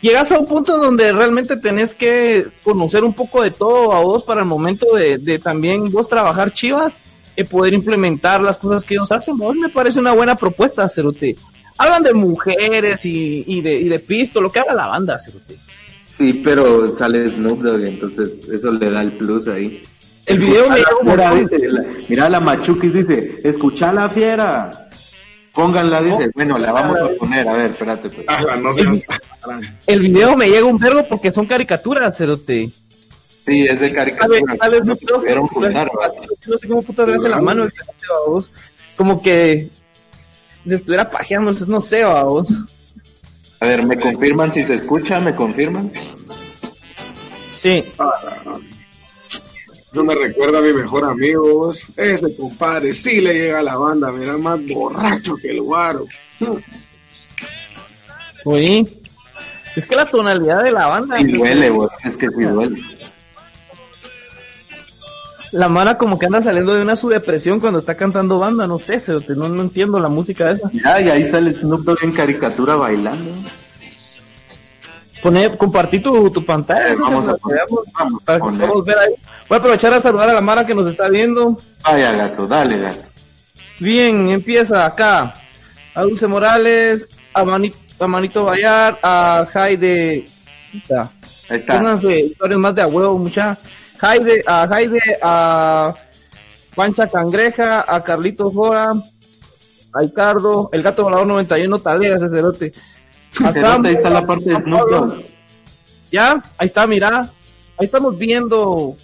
llegas 0.00 0.30
a 0.32 0.38
un 0.38 0.46
punto 0.46 0.78
donde 0.78 1.12
realmente 1.12 1.56
tenés 1.56 1.94
que 1.94 2.48
conocer 2.62 3.04
un 3.04 3.12
poco 3.14 3.42
de 3.42 3.50
todo 3.50 3.92
a 3.92 4.00
vos 4.00 4.22
para 4.24 4.40
el 4.40 4.46
momento 4.46 4.86
de, 4.94 5.18
de 5.18 5.38
también 5.38 5.90
vos 5.90 6.08
trabajar 6.08 6.52
chivas 6.52 6.92
y 7.36 7.44
poder 7.44 7.74
implementar 7.74 8.40
las 8.42 8.58
cosas 8.58 8.84
que 8.84 8.94
ellos 8.94 9.10
hacen. 9.12 9.36
Vos 9.36 9.56
me 9.56 9.68
parece 9.68 10.00
una 10.00 10.12
buena 10.12 10.34
propuesta, 10.34 10.88
Cerote. 10.88 11.36
Hablan 11.78 12.02
de 12.02 12.12
mujeres 12.14 13.04
y, 13.06 13.44
y 13.46 13.60
de, 13.62 13.74
y 13.74 13.88
de 13.88 13.98
pisto, 13.98 14.40
lo 14.40 14.50
que 14.50 14.60
habla 14.60 14.74
la 14.74 14.86
banda, 14.86 15.18
Cerote. 15.18 15.56
Sí, 16.04 16.40
pero 16.44 16.94
sale 16.96 17.30
Snoop 17.30 17.62
Dogg, 17.62 17.82
entonces 17.84 18.48
eso 18.48 18.70
le 18.72 18.90
da 18.90 19.00
el 19.00 19.12
plus 19.12 19.46
ahí. 19.48 19.82
El 20.26 20.38
video 20.40 20.68
me 20.68 20.76
llegó 20.78 21.16
la- 21.16 21.84
mira 22.08 22.28
la 22.28 22.40
Machuquis 22.40 22.92
dice, 22.92 23.40
escuchala 23.44 24.08
fiera. 24.08 24.88
Pónganla, 25.52 26.00
dice, 26.02 26.30
bueno, 26.34 26.58
la 26.58 26.70
vamos 26.72 26.98
a 26.98 27.08
poner, 27.18 27.48
a 27.48 27.52
ver, 27.54 27.70
espérate. 27.70 28.08
pues. 28.08 28.24
Ah, 28.28 28.56
no 28.56 28.72
seas- 28.72 29.04
El 29.86 30.00
video 30.00 30.36
me 30.36 30.48
llega 30.48 30.64
un 30.64 30.78
verbo 30.78 31.04
porque 31.08 31.32
son 31.32 31.46
caricaturas, 31.46 32.16
Cerote. 32.16 32.68
Sí, 33.44 33.64
es 33.66 33.80
de 33.80 33.92
caricatura. 33.92 34.38
juntar, 35.48 35.88
¿va? 35.98 36.08
no 36.46 36.58
sé 36.58 36.68
cómo 36.68 36.82
putas 36.82 37.08
le 37.08 37.16
hace 37.16 37.28
la 37.28 37.40
mano 37.40 37.64
el 37.64 37.72
cerote, 37.72 38.04
babos. 38.08 38.50
Como 38.96 39.20
que 39.22 39.68
se 40.66 40.74
estuviera 40.74 41.08
pajeando, 41.10 41.50
entonces 41.50 41.68
no 41.68 41.80
sé, 41.80 42.04
babos. 42.04 42.48
A 43.60 43.66
ver, 43.66 43.82
¿me 43.84 43.98
confirman 43.98 44.52
si 44.52 44.62
se 44.62 44.74
escucha? 44.74 45.20
¿Me 45.20 45.34
confirman? 45.34 45.90
Sí, 47.60 47.82
Eso 49.92 50.04
me 50.04 50.14
recuerda 50.14 50.58
a 50.58 50.62
mi 50.62 50.72
mejor 50.72 51.04
amigo. 51.04 51.70
Ese 51.70 52.36
compadre 52.36 52.92
sí 52.92 53.20
le 53.20 53.34
llega 53.34 53.58
a 53.58 53.62
la 53.62 53.76
banda, 53.76 54.12
mira, 54.12 54.36
más 54.36 54.60
borracho 54.66 55.34
que 55.36 55.50
el 55.50 55.62
guaro. 55.62 56.04
oí. 58.44 58.86
Es 59.76 59.86
que 59.86 59.96
la 59.96 60.06
tonalidad 60.06 60.62
de 60.62 60.70
la 60.72 60.86
banda, 60.86 61.20
Y 61.20 61.32
duele, 61.32 61.70
vos, 61.70 61.90
es 62.04 62.16
que 62.16 62.28
sí 62.28 62.42
duele. 62.42 62.80
la 65.52 65.68
mara 65.68 65.98
como 65.98 66.18
que 66.18 66.26
anda 66.26 66.42
saliendo 66.42 66.74
de 66.74 66.82
una 66.82 66.94
su 66.96 67.08
depresión 67.08 67.58
cuando 67.60 67.78
está 67.80 67.96
cantando 67.96 68.38
banda, 68.38 68.66
no 68.68 68.78
sé, 68.78 69.02
no, 69.36 69.48
no 69.48 69.62
entiendo 69.62 69.98
la 69.98 70.08
música 70.08 70.50
esa. 70.52 70.70
Mira, 70.72 71.00
y 71.00 71.08
ahí 71.10 71.28
sale 71.28 71.52
Snoop 71.52 71.82
Dogg 71.84 71.98
en 72.04 72.12
caricatura 72.12 72.76
bailando. 72.76 73.30
Pone, 75.22 75.56
compartí 75.56 76.00
tu, 76.00 76.30
tu 76.30 76.44
pantalla. 76.44 76.94
Vamos 76.98 77.28
a 77.28 77.36
poner- 77.36 77.60
vamos 77.98 78.22
para 78.22 78.38
que 78.38 78.44
poner. 78.44 78.60
podamos 78.60 78.84
ver 78.86 78.98
ahí. 78.98 79.14
Voy 79.48 79.56
a 79.56 79.58
aprovechar 79.58 79.92
a 79.92 80.00
saludar 80.00 80.30
a 80.30 80.34
la 80.34 80.40
mara 80.40 80.64
que 80.66 80.74
nos 80.74 80.86
está 80.86 81.08
viendo. 81.08 81.58
Vaya 81.84 82.12
gato, 82.12 82.46
dale 82.46 82.78
gato. 82.78 83.02
Bien, 83.78 84.30
empieza 84.30 84.86
acá. 84.86 85.34
A 85.94 86.02
Dulce 86.02 86.26
Morales, 86.26 87.08
a 87.34 87.44
Manito, 87.44 87.76
a 87.98 88.06
Manito 88.06 88.44
Bayar, 88.44 88.98
a 89.02 89.46
Jaide. 89.52 90.26
Ahí 91.50 91.56
está. 91.56 91.74
Pónganse 91.74 92.20
historias 92.20 92.58
más 92.60 92.74
de 92.74 92.82
a 92.82 92.86
huevo, 92.86 93.18
mucha. 93.18 93.58
Jaide, 93.98 94.42
a 94.46 94.66
Jaide, 94.68 95.00
a 95.20 95.92
Pancha 96.74 97.06
Cangreja, 97.08 97.84
a 97.86 98.02
Carlitos 98.02 98.54
Jora, 98.54 98.92
a 99.92 100.00
Ricardo, 100.00 100.70
el 100.72 100.82
gato 100.82 101.02
volador 101.02 101.26
91, 101.26 101.78
talea 101.80 102.16
ese 102.16 102.30
cerote. 102.30 102.72
Sam, 103.54 103.84
ahí 103.86 103.94
está 103.94 104.10
la 104.10 104.26
parte 104.26 104.50
de 104.50 104.60
Snoop. 104.60 104.90
Dogg. 104.90 105.14
Ya, 106.12 106.42
ahí 106.58 106.66
está, 106.66 106.86
mira. 106.86 107.20
Ahí 107.78 107.84
estamos 107.86 108.18
viendo 108.18 108.96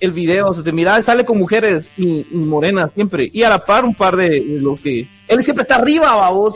el 0.00 0.12
video. 0.12 0.54
Se 0.54 0.62
te 0.62 0.72
mira, 0.72 1.00
sale 1.02 1.24
con 1.24 1.38
mujeres 1.38 1.90
y, 1.96 2.26
y 2.30 2.36
morenas 2.46 2.90
siempre. 2.94 3.28
Y 3.32 3.42
a 3.42 3.50
la 3.50 3.58
par 3.58 3.84
un 3.84 3.94
par 3.94 4.16
de, 4.16 4.28
de 4.30 4.60
lo 4.60 4.74
que. 4.76 5.06
Él 5.28 5.42
siempre 5.42 5.62
está 5.62 5.76
arriba, 5.76 6.14
babos. 6.14 6.54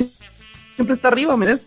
Siempre 0.75 0.95
está 0.95 1.09
arriba, 1.09 1.37
mires. 1.37 1.67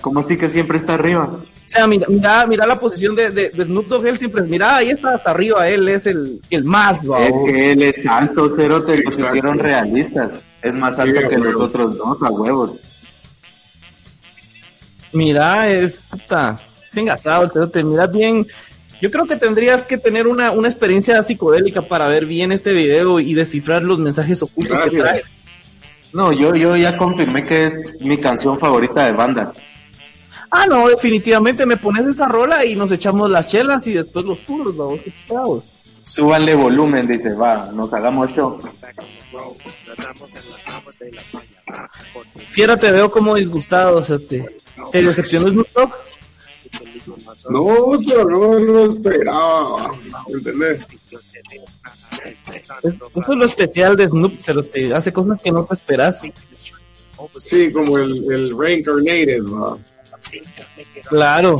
¿Cómo 0.00 0.20
así 0.20 0.36
que 0.36 0.48
siempre 0.48 0.78
está 0.78 0.94
arriba? 0.94 1.28
O 1.28 1.70
sea, 1.70 1.86
mira, 1.86 2.06
mira, 2.08 2.46
mira 2.46 2.66
la 2.66 2.78
posición 2.80 3.14
de, 3.14 3.30
de, 3.30 3.50
de 3.50 3.64
Snoop 3.64 3.88
Dogg. 3.88 4.06
Él 4.06 4.18
siempre, 4.18 4.42
mira, 4.42 4.76
ahí 4.76 4.90
está 4.90 5.14
hasta 5.14 5.30
arriba. 5.30 5.68
Él 5.68 5.86
es 5.88 6.06
el, 6.06 6.40
el 6.50 6.64
más, 6.64 7.04
babos. 7.04 7.26
Es 7.26 7.34
que 7.44 7.72
él 7.72 7.82
es 7.82 8.06
alto, 8.06 8.48
cerote, 8.48 8.96
los 9.02 9.16
Exacto. 9.16 9.36
hicieron 9.36 9.58
realistas. 9.58 10.42
Es 10.62 10.74
más 10.74 10.98
alto 10.98 11.20
Sí, 11.20 11.28
que 11.28 11.36
los 11.36 11.56
otros 11.56 11.98
dos, 11.98 12.22
a 12.22 12.30
huevos. 12.30 12.80
Mira, 15.12 15.70
es 15.70 16.00
puta, 16.10 16.58
es 16.88 16.96
engasado, 16.96 17.50
pero 17.52 17.68
te 17.68 17.82
miras 17.82 18.10
bien. 18.10 18.46
Yo 19.00 19.10
creo 19.10 19.26
que 19.26 19.36
tendrías 19.36 19.86
que 19.86 19.96
tener 19.96 20.26
una, 20.26 20.50
una 20.50 20.68
experiencia 20.68 21.22
psicodélica 21.22 21.82
para 21.82 22.08
ver 22.08 22.26
bien 22.26 22.50
este 22.50 22.72
video 22.72 23.20
y 23.20 23.34
descifrar 23.34 23.82
los 23.82 23.98
mensajes 23.98 24.42
ocultos 24.42 24.78
que 24.80 24.98
trae. 24.98 25.22
No, 26.12 26.32
yo, 26.32 26.54
yo 26.56 26.74
ya 26.76 26.96
confirmé 26.96 27.46
que 27.46 27.66
es 27.66 27.98
mi 28.00 28.18
canción 28.18 28.58
favorita 28.58 29.06
de 29.06 29.12
banda. 29.12 29.52
Ah, 30.50 30.66
no, 30.66 30.88
definitivamente 30.88 31.66
me 31.66 31.76
pones 31.76 32.06
esa 32.06 32.26
rola 32.26 32.64
y 32.64 32.74
nos 32.74 32.90
echamos 32.90 33.30
las 33.30 33.48
chelas 33.48 33.86
y 33.86 33.92
después 33.92 34.24
los 34.24 34.38
puros, 34.38 34.76
vamos, 34.76 35.00
qué. 35.00 35.12
Súbanle 36.02 36.54
volumen, 36.54 37.06
dice, 37.06 37.34
va, 37.34 37.70
nos 37.72 37.92
hagamos 37.92 38.30
show. 38.34 38.58
Fiera, 42.36 42.76
te 42.76 42.90
veo 42.90 43.10
como 43.10 43.34
disgustado, 43.34 43.98
o 43.98 44.04
sea, 44.04 44.18
te, 44.18 44.44
te 44.92 45.02
decepcionó 45.02 45.50
Snoop 45.50 45.68
Dogg. 45.74 45.92
No, 47.48 47.96
pero 48.06 48.24
no 48.26 48.58
lo 48.58 48.84
esperaba, 48.84 49.94
¿entendés? 50.28 50.86
Eso 52.82 53.32
es 53.32 53.38
lo 53.38 53.44
especial 53.44 53.96
de 53.96 54.08
Snoop, 54.08 54.34
pero 54.44 54.64
te 54.64 54.94
hace 54.94 55.12
cosas 55.12 55.40
que 55.40 55.50
no 55.50 55.64
te 55.64 55.74
esperas. 55.74 56.20
Sí, 57.36 57.72
como 57.72 57.98
el, 57.98 58.32
el 58.32 58.58
Reincarnated, 58.58 59.42
¿va? 59.44 59.78
Claro. 61.08 61.56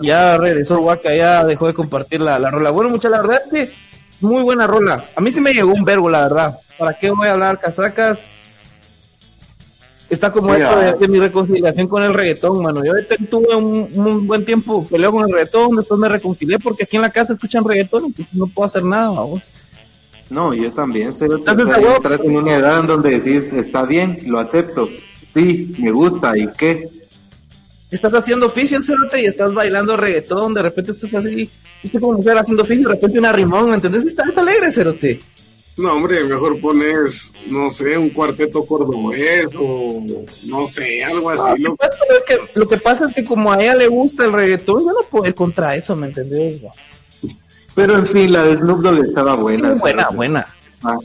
Ya 0.00 0.36
regresó 0.36 0.78
Waka, 0.80 1.14
ya 1.14 1.44
dejó 1.44 1.66
de 1.66 1.74
compartir 1.74 2.20
la, 2.20 2.38
la 2.38 2.50
rola. 2.50 2.70
Bueno, 2.70 2.90
mucha 2.90 3.08
la 3.08 3.22
verdad 3.22 3.42
es 3.44 3.50
que 3.68 3.72
muy 4.20 4.42
buena 4.42 4.66
rola. 4.66 5.04
A 5.16 5.20
mí 5.20 5.30
sí 5.30 5.40
me 5.40 5.52
llegó 5.52 5.72
un 5.72 5.84
verbo, 5.84 6.08
la 6.10 6.22
verdad. 6.22 6.58
¿Para 6.78 6.94
qué 6.94 7.10
voy 7.10 7.28
a 7.28 7.32
hablar 7.32 7.58
casacas? 7.58 8.20
Está 10.08 10.32
como 10.32 10.54
Sí, 10.54 10.60
esto 10.60 10.78
de, 10.78 10.88
ah. 10.88 10.96
de 10.96 11.08
mi 11.08 11.20
reconciliación 11.20 11.86
con 11.86 12.02
el 12.02 12.12
reggaetón, 12.12 12.62
mano. 12.62 12.84
Yo 12.84 12.92
tuve 13.30 13.54
un, 13.54 13.88
un 13.94 14.26
buen 14.26 14.44
tiempo 14.44 14.86
peleo 14.88 15.12
con 15.12 15.24
el 15.24 15.32
reggaetón, 15.32 15.76
después 15.76 16.00
me 16.00 16.08
reconcilié 16.08 16.58
porque 16.58 16.82
aquí 16.82 16.96
en 16.96 17.02
la 17.02 17.10
casa 17.10 17.34
escuchan 17.34 17.64
reggaetón, 17.64 18.06
entonces 18.06 18.34
no 18.34 18.46
puedo 18.48 18.66
hacer 18.66 18.82
nada, 18.82 19.10
vamos. 19.10 19.42
No, 20.30 20.54
yo 20.54 20.72
también, 20.72 21.12
huevo. 21.20 21.96
entras 21.96 22.20
en 22.20 22.36
una 22.36 22.54
edad 22.54 22.80
en 22.80 22.86
donde 22.86 23.18
decís, 23.18 23.52
está 23.52 23.84
bien, 23.84 24.20
lo 24.26 24.38
acepto, 24.38 24.88
sí, 25.34 25.74
me 25.78 25.90
gusta, 25.90 26.38
¿y 26.38 26.48
qué? 26.56 26.88
Estás 27.90 28.14
haciendo 28.14 28.46
oficio, 28.46 28.80
cerote, 28.80 29.22
y 29.22 29.26
estás 29.26 29.52
bailando 29.52 29.96
reggaetón, 29.96 30.54
de 30.54 30.62
repente 30.62 30.92
estás 30.92 31.12
así, 31.14 31.50
viste 31.82 32.00
como 32.00 32.14
mujer 32.18 32.38
haciendo 32.38 32.62
oficio, 32.62 32.88
de 32.88 32.94
repente 32.94 33.18
una 33.18 33.32
rimón, 33.32 33.68
¿me 33.70 33.74
entendés? 33.76 34.04
Está, 34.06 34.24
está 34.24 34.40
alegre, 34.42 34.70
cerote. 34.70 35.20
No, 35.76 35.94
hombre, 35.94 36.22
mejor 36.24 36.60
pones, 36.60 37.32
no 37.46 37.70
sé, 37.70 37.96
un 37.96 38.10
cuarteto 38.10 38.66
cordobés 38.66 39.46
o 39.58 40.04
no 40.46 40.66
sé, 40.66 41.02
algo 41.04 41.30
así. 41.30 41.42
Ah, 41.46 41.54
lo- 41.58 41.76
pues, 41.76 41.90
pero 42.06 42.18
es 42.18 42.24
que 42.52 42.58
lo 42.58 42.68
que 42.68 42.76
pasa 42.76 43.08
es 43.08 43.14
que 43.14 43.24
como 43.24 43.50
a 43.52 43.62
ella 43.62 43.76
le 43.76 43.86
gusta 43.88 44.24
el 44.26 44.32
reggaetón, 44.32 44.84
yo 44.84 44.90
no 44.92 45.08
puedo 45.10 45.26
ir 45.26 45.34
contra 45.34 45.74
eso, 45.76 45.96
¿me 45.96 46.08
entendés? 46.08 46.60
Pero 47.74 47.94
en 47.94 48.06
fin, 48.06 48.32
la 48.32 48.42
de 48.44 48.58
Snoop 48.58 48.80
Dogg 48.80 49.04
estaba 49.04 49.36
buena. 49.36 49.72
Buena, 49.74 50.08
buena, 50.10 50.54
Ah, 50.82 50.96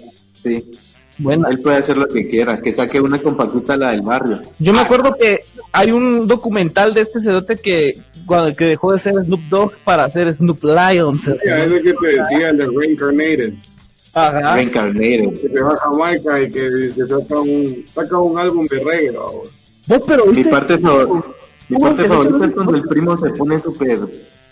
sí, 0.44 0.63
buena. 1.17 1.50
él 1.50 1.60
puede 1.62 1.77
hacer 1.77 1.98
lo 1.98 2.07
que 2.07 2.27
quiera, 2.27 2.62
que 2.62 2.74
saque 2.74 3.00
una 3.01 3.19
compactita 3.19 3.77
la 3.77 3.91
del 3.91 4.01
barrio. 4.01 4.41
Yo 4.60 4.74
me 4.74 4.81
acuerdo 4.81 5.15
que 5.19 5.41
hay 5.72 5.91
un 5.91 6.27
documental 6.27 6.93
de 6.93 7.01
este 7.01 7.22
cerote 7.22 7.57
que, 7.57 7.98
cuando, 8.25 8.55
que 8.55 8.65
dejó 8.65 8.91
de 8.91 9.00
ser 9.00 9.13
Snoop 9.15 9.41
Dogg 9.50 9.77
para 9.84 10.10
ser 10.10 10.34
Snoop 10.34 10.63
Lion. 10.63 11.19
Ya, 11.45 11.60
es 11.63 11.69
lo 11.69 11.81
que 11.81 11.93
te 11.93 12.07
decía, 12.22 12.50
el 12.50 12.57
de 12.57 12.67
Reincarnated. 12.67 13.53
Ajá. 14.13 14.55
Reincarnated. 14.55 15.34
Que 15.41 15.50
se 15.50 15.62
va 15.62 15.74
a 15.74 15.75
Jamaica 15.77 16.41
y 16.41 16.50
que, 16.51 16.69
que 16.95 17.01
saca, 17.05 17.39
un, 17.39 17.86
saca 17.88 18.17
un 18.19 18.38
álbum 18.39 18.65
de 18.67 18.79
reggae. 18.84 19.12
Vos, 19.88 20.01
pero 20.07 20.25
Mi 20.25 20.34
viste, 20.34 20.50
parte, 20.51 20.77
favor- 20.79 21.25
mi 21.69 21.75
¿Cómo 21.77 21.88
parte 21.88 22.03
te 22.03 22.10
favorita 22.10 22.45
es 22.45 22.51
cuando 22.51 22.75
el 22.75 22.84
primo 22.84 23.17
se 23.17 23.29
pone 23.31 23.60
súper 23.60 24.00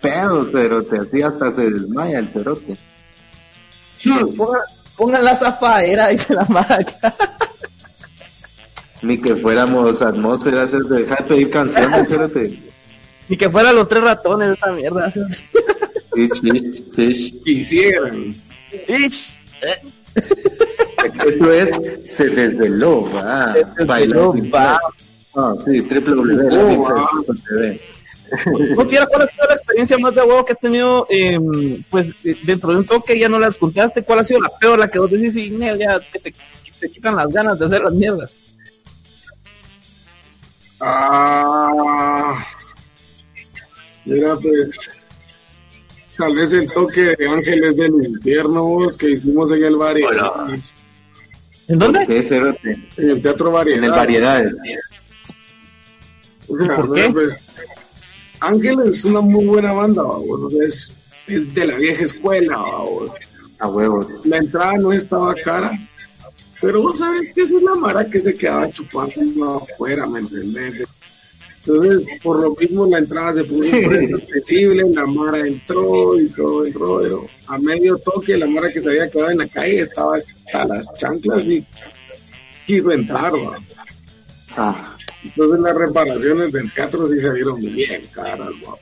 pedo, 0.01 0.43
cerote, 0.43 0.98
así 0.98 1.22
hasta 1.22 1.51
se 1.51 1.70
desmaya 1.72 2.20
el 2.20 2.27
cerote. 2.27 2.74
pongan, 4.36 4.62
pongan 4.97 5.23
la 5.23 5.35
zafaera, 5.35 6.07
dice 6.09 6.33
la 6.33 6.45
marca. 6.45 7.15
Ni 9.01 9.17
que 9.17 9.35
fuéramos 9.35 10.01
atmósferas, 10.01 10.73
es 10.73 10.88
de 10.88 11.05
pedir 11.27 11.50
canciones, 11.50 12.07
cerote. 12.07 12.59
Ni 13.27 13.38
que 13.38 13.50
fueran 13.50 13.75
los 13.75 13.88
tres 13.88 14.03
ratones 14.03 14.57
esa 14.57 14.71
mierda. 14.71 15.12
Quisieran. 17.43 18.35
Ish. 18.88 19.38
Esto 21.25 21.53
es, 21.53 21.69
se 22.05 22.29
desveló, 22.29 23.09
va. 23.12 23.53
Se 23.53 23.83
desveló, 23.83 24.33
va. 24.53 24.79
Ah, 25.35 25.53
sí, 25.65 25.81
triple 25.81 26.13
Oh, 26.13 26.23
W. 26.23 27.79
¿No 28.76 28.88
quiera 28.88 29.06
cuál 29.08 29.24
ha 29.24 29.28
sido 29.28 29.48
la 29.48 29.56
experiencia 29.56 29.98
más 29.98 30.15
de 30.15 30.22
huevo 30.22 30.46
que 30.46 30.54
has 30.54 30.60
tenido, 30.60 31.08
eh, 31.10 31.38
pues, 31.89 32.08
dentro 32.43 32.72
de 32.72 32.78
un 32.78 32.86
toque 32.86 33.17
ya 33.17 33.30
no 33.30 33.39
la 33.39 33.48
escuchaste? 33.48 34.04
¿Cuál 34.04 34.19
ha 34.19 34.26
sido 34.26 34.39
la 34.39 34.50
peor, 34.60 34.80
la 34.80 34.89
que 34.89 35.00
vos 35.00 35.12
decís, 35.12 35.36
y 35.36 35.50
Nel, 35.52 35.78
ya 35.78 36.00
te, 36.00 36.19
te, 36.19 36.34
te 36.80 36.89
quitan 36.89 37.15
las 37.15 37.30
ganas 37.30 37.60
de 37.60 37.65
hacer 37.65 37.82
las 37.82 37.93
mierdas? 37.93 38.43
Ah, 40.80 42.46
mira, 44.06 44.36
pues, 44.36 44.91
tal 46.17 46.36
vez 46.36 46.54
el 46.54 46.72
toque 46.72 47.15
de 47.17 47.30
Ángeles 47.30 47.78
del 47.78 48.06
Infierno 48.06 48.65
vos, 48.65 48.98
que 48.98 49.12
hicimos 49.12 49.52
en 49.52 49.63
el 49.63 49.78
Variedad. 49.78 50.32
¿En 51.69 51.80
dónde? 51.80 52.00
En 52.98 53.10
el 53.10 53.22
Teatro 53.22 53.52
Variedad. 53.52 53.78
En 53.78 53.84
el 53.86 53.91
variedades. 53.91 54.54
O 56.50 56.58
sea, 56.58 56.76
¿Por 56.76 56.89
mira, 56.89 57.08
qué? 57.08 57.13
Pues, 57.13 57.50
Ángeles 58.43 58.97
es 58.97 59.06
una 59.06 59.21
muy 59.21 59.45
buena 59.45 59.71
banda, 59.71 60.03
bueno, 60.03 60.49
es, 60.65 60.91
es 61.27 61.53
de 61.53 61.65
la 61.65 61.77
vieja 61.77 62.03
escuela. 62.03 62.62
A 63.60 63.67
huevos. 63.67 64.08
La 64.25 64.38
entrada 64.38 64.73
no 64.73 64.91
estaba 64.91 65.34
cara, 65.36 65.71
pero 66.60 66.82
vos 66.82 66.99
sabés 66.99 67.34
que 67.34 67.41
es 67.41 67.51
la 67.51 67.75
mara 67.75 68.06
que 68.06 68.19
se 68.19 68.36
quedaba 68.36 68.69
chupando 68.69 69.56
afuera, 69.56 70.06
¿me 70.06 70.19
entendés? 70.19 70.86
Entonces, 71.65 72.06
por 72.21 72.41
lo 72.41 72.53
mismo 72.56 72.86
la 72.86 72.97
entrada 72.97 73.36
se 73.36 73.45
puso 73.45 73.63
un 73.77 73.86
precio 73.86 74.17
accesible, 74.17 74.84
la 74.89 75.06
mara 75.06 75.39
entró 75.39 76.19
y 76.19 76.27
todo 76.27 76.65
el 76.65 76.73
rollo. 76.73 77.25
A 77.47 77.58
medio 77.58 77.97
toque, 77.97 78.36
la 78.36 78.47
mara 78.47 78.69
que 78.73 78.82
se 78.82 78.89
había 78.89 79.10
quedado 79.10 79.32
en 79.32 79.38
la 79.38 79.47
calle 79.47 79.79
estaba 79.79 80.17
hasta 80.17 80.65
las 80.65 80.93
chanclas 80.95 81.45
y 81.45 81.65
quiso 82.67 82.91
entrar, 82.91 83.34
¿va? 83.34 83.58
Ah, 84.58 84.97
Entonces 85.23 85.59
las 85.59 85.75
reparaciones 85.75 86.51
del 86.51 86.71
teatro 86.73 87.09
sí 87.09 87.19
se 87.19 87.29
vieron 87.31 87.59
bien 87.62 88.03
caras, 88.12 88.49
¿va? 88.67 88.75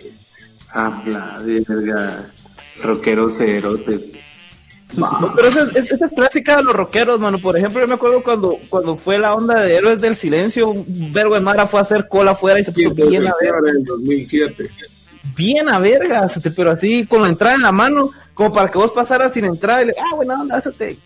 habla 0.74 1.42
de 1.44 1.64
verga. 1.68 2.26
Rockeros 2.84 3.38
cerotes. 3.38 4.14
No, 4.98 5.34
pero 5.36 5.48
esa, 5.48 5.64
es- 5.76 5.92
esa 5.92 6.06
es 6.06 6.12
clásica 6.14 6.58
de 6.58 6.64
los 6.64 6.76
rockeros, 6.76 7.20
mano. 7.20 7.38
Por 7.38 7.56
ejemplo, 7.58 7.80
yo 7.82 7.88
me 7.88 7.94
acuerdo 7.94 8.24
cuando, 8.24 8.58
cuando 8.70 8.98
fue 8.98 9.18
la 9.20 9.36
onda 9.36 9.62
de 9.62 9.74
Héroes 9.76 10.02
del 10.02 10.16
Silencio, 10.16 10.70
un 10.70 11.14
vergo 11.14 11.36
de 11.36 11.42
Mara 11.42 11.68
fue 11.68 11.80
a 11.80 11.84
hacer 11.84 12.08
cola 12.10 12.32
afuera 12.32 12.60
y 12.60 12.64
se 12.64 12.72
puso 12.72 12.94
bien 12.94 13.28
a 13.28 13.34
ver, 13.42 13.54
en 13.70 13.78
el 13.78 13.84
2007. 13.86 14.70
bien 15.38 15.70
a 15.70 15.80
vergas, 15.80 16.40
pero 16.56 16.72
así 16.72 17.06
con 17.06 17.22
la 17.22 17.30
entrada 17.30 17.56
en 17.56 17.62
la 17.62 17.72
mano, 17.72 18.10
como 18.34 18.52
para 18.54 18.70
que 18.72 18.78
vos 18.80 18.92
pasaras 18.92 19.34
sin 19.34 19.46
entrar 19.46 19.84
y 19.84 19.88
le, 19.88 19.94
ah, 19.98 20.16
buena 20.16 20.42
onda, 20.42 20.58
hazte. 20.58 20.98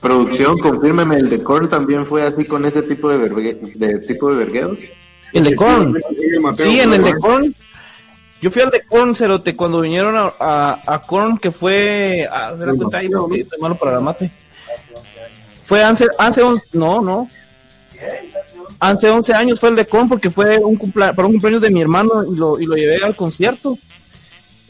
Producción, 0.00 0.58
confírmeme, 0.58 1.16
el 1.16 1.28
de 1.28 1.42
Korn 1.42 1.68
también 1.68 2.06
fue 2.06 2.22
así 2.22 2.44
con 2.46 2.64
ese 2.64 2.82
tipo 2.82 3.10
de, 3.10 3.18
vergue- 3.18 3.72
de 3.74 3.98
tipo 4.00 4.30
de 4.30 4.36
verguedos. 4.36 4.78
El 5.32 5.44
de 5.44 5.54
Korn. 5.56 5.94
Sí, 6.56 6.80
en 6.80 6.92
el 6.94 7.02
de. 7.04 7.14
Korn. 7.14 7.54
Yo 8.40 8.50
fui 8.50 8.62
al 8.62 8.70
de 8.70 8.80
Korn, 8.82 9.14
Cerote, 9.14 9.54
cuando 9.54 9.82
vinieron 9.82 10.16
a, 10.16 10.32
a, 10.40 10.80
a 10.94 11.00
Korn, 11.02 11.36
que 11.36 11.50
fue... 11.50 12.26
A, 12.32 12.56
se 12.56 12.64
da 12.64 12.72
cuenta 12.74 12.98
ahí, 12.98 13.08
no, 13.10 13.28
estoy 13.34 13.60
malo 13.60 13.74
para 13.74 13.92
la 13.92 14.00
mate. 14.00 14.30
Fue 15.66 15.82
hace, 15.84 16.06
hace 16.18 16.42
11... 16.42 16.64
No, 16.72 17.02
no. 17.02 17.28
Hace 18.78 19.10
11 19.10 19.34
años 19.34 19.60
fue 19.60 19.68
el 19.68 19.76
de 19.76 19.84
Korn 19.84 20.08
porque 20.08 20.30
fue 20.30 20.56
un 20.58 20.78
cumplea- 20.78 21.14
para 21.14 21.26
un 21.28 21.32
cumpleaños 21.34 21.60
de 21.60 21.68
mi 21.70 21.82
hermano 21.82 22.24
y 22.24 22.36
lo, 22.36 22.58
y 22.58 22.64
lo 22.64 22.76
llevé 22.76 23.04
al 23.04 23.14
concierto. 23.14 23.76